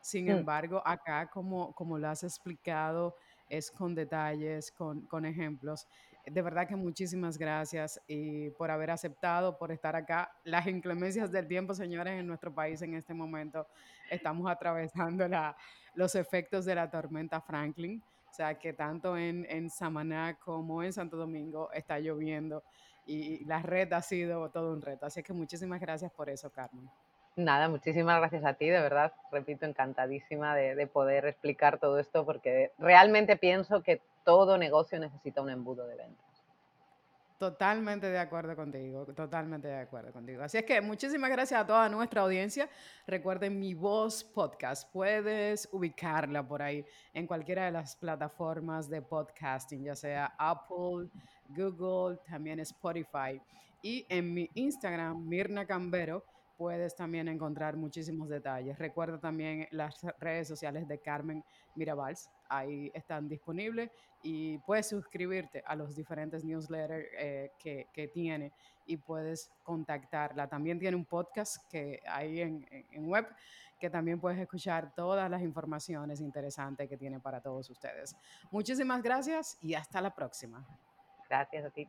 Sin 0.00 0.24
mm. 0.24 0.30
embargo, 0.30 0.82
acá 0.84 1.28
como, 1.28 1.74
como 1.74 1.98
lo 1.98 2.08
has 2.08 2.24
explicado, 2.24 3.14
es 3.46 3.70
con 3.70 3.94
detalles, 3.94 4.72
con, 4.72 5.02
con, 5.02 5.26
ejemplos. 5.26 5.86
De 6.24 6.40
verdad 6.40 6.66
que 6.66 6.76
muchísimas 6.76 7.36
gracias 7.36 8.00
y 8.08 8.48
por 8.50 8.70
haber 8.70 8.90
aceptado, 8.90 9.58
por 9.58 9.70
estar 9.70 9.94
acá. 9.94 10.32
Las 10.44 10.66
inclemencias 10.66 11.30
del 11.30 11.46
tiempo, 11.46 11.74
señores, 11.74 12.18
en 12.18 12.26
nuestro 12.26 12.54
país 12.54 12.80
en 12.80 12.94
este 12.94 13.12
momento 13.12 13.66
estamos 14.10 14.50
atravesando 14.50 15.28
la, 15.28 15.54
los 15.94 16.14
efectos 16.14 16.64
de 16.64 16.74
la 16.74 16.90
tormenta 16.90 17.38
Franklin. 17.38 18.02
O 18.30 18.32
sea 18.32 18.58
que 18.58 18.72
tanto 18.72 19.14
en, 19.18 19.46
en 19.50 19.68
Samaná 19.68 20.38
como 20.42 20.82
en 20.82 20.94
Santo 20.94 21.18
Domingo 21.18 21.70
está 21.72 22.00
lloviendo 22.00 22.64
y 23.06 23.44
la 23.44 23.60
red 23.62 23.92
ha 23.92 24.02
sido 24.02 24.48
todo 24.50 24.72
un 24.72 24.82
reto. 24.82 25.06
Así 25.06 25.22
que 25.22 25.32
muchísimas 25.32 25.80
gracias 25.80 26.12
por 26.12 26.28
eso, 26.30 26.50
Carmen. 26.50 26.88
Nada, 27.36 27.68
muchísimas 27.68 28.18
gracias 28.18 28.44
a 28.44 28.54
ti, 28.54 28.68
de 28.68 28.80
verdad, 28.80 29.12
repito, 29.32 29.66
encantadísima 29.66 30.54
de, 30.54 30.86
poder 30.86 31.26
explicar 31.26 31.78
todo 31.78 31.98
esto 31.98 32.24
porque 32.24 32.70
realmente 32.78 33.36
pienso 33.36 33.82
que 33.82 34.00
todo 34.24 34.56
negocio 34.56 35.00
necesita 35.00 35.42
un 35.42 35.50
embudo 35.50 35.84
de 35.88 35.96
ventas. 35.96 36.33
Totalmente 37.38 38.08
de 38.08 38.18
acuerdo 38.18 38.54
contigo, 38.54 39.04
totalmente 39.06 39.66
de 39.66 39.80
acuerdo 39.80 40.12
contigo. 40.12 40.44
Así 40.44 40.58
es 40.58 40.64
que 40.64 40.80
muchísimas 40.80 41.30
gracias 41.30 41.60
a 41.60 41.66
toda 41.66 41.88
nuestra 41.88 42.22
audiencia. 42.22 42.68
Recuerden 43.08 43.58
mi 43.58 43.74
voz 43.74 44.22
podcast, 44.22 44.88
puedes 44.92 45.68
ubicarla 45.72 46.46
por 46.46 46.62
ahí 46.62 46.84
en 47.12 47.26
cualquiera 47.26 47.64
de 47.64 47.72
las 47.72 47.96
plataformas 47.96 48.88
de 48.88 49.02
podcasting, 49.02 49.82
ya 49.82 49.96
sea 49.96 50.32
Apple, 50.38 51.08
Google, 51.48 52.18
también 52.24 52.60
Spotify. 52.60 53.40
Y 53.82 54.06
en 54.08 54.32
mi 54.32 54.48
Instagram, 54.54 55.26
Mirna 55.26 55.66
Cambero, 55.66 56.24
puedes 56.56 56.94
también 56.94 57.28
encontrar 57.28 57.76
muchísimos 57.76 58.28
detalles. 58.28 58.78
Recuerda 58.78 59.18
también 59.18 59.66
las 59.70 60.00
redes 60.18 60.48
sociales 60.48 60.86
de 60.88 60.98
Carmen 60.98 61.44
Mirabals, 61.74 62.30
ahí 62.48 62.90
están 62.94 63.28
disponibles 63.28 63.90
y 64.22 64.58
puedes 64.58 64.88
suscribirte 64.88 65.62
a 65.66 65.74
los 65.74 65.94
diferentes 65.94 66.44
newsletters 66.44 67.06
eh, 67.18 67.50
que, 67.58 67.88
que, 67.92 68.08
tiene 68.08 68.52
y 68.86 68.96
puedes 68.96 69.50
contactarla. 69.62 70.48
También 70.48 70.78
tiene 70.78 70.96
un 70.96 71.04
podcast 71.04 71.68
que 71.68 72.00
hay 72.06 72.40
en, 72.40 72.66
en 72.70 73.08
web 73.08 73.26
que 73.78 73.90
también 73.90 74.20
puedes 74.20 74.38
escuchar 74.38 74.94
todas 74.94 75.30
las 75.30 75.42
informaciones 75.42 76.20
interesantes 76.20 76.88
que 76.88 76.96
tiene 76.96 77.20
para 77.20 77.40
todos 77.40 77.68
ustedes. 77.68 78.16
Muchísimas 78.50 79.02
gracias 79.02 79.58
y 79.60 79.74
hasta 79.74 80.00
la 80.00 80.14
próxima. 80.14 80.64
Gracias 81.28 81.64
a 81.66 81.70
ti. 81.70 81.88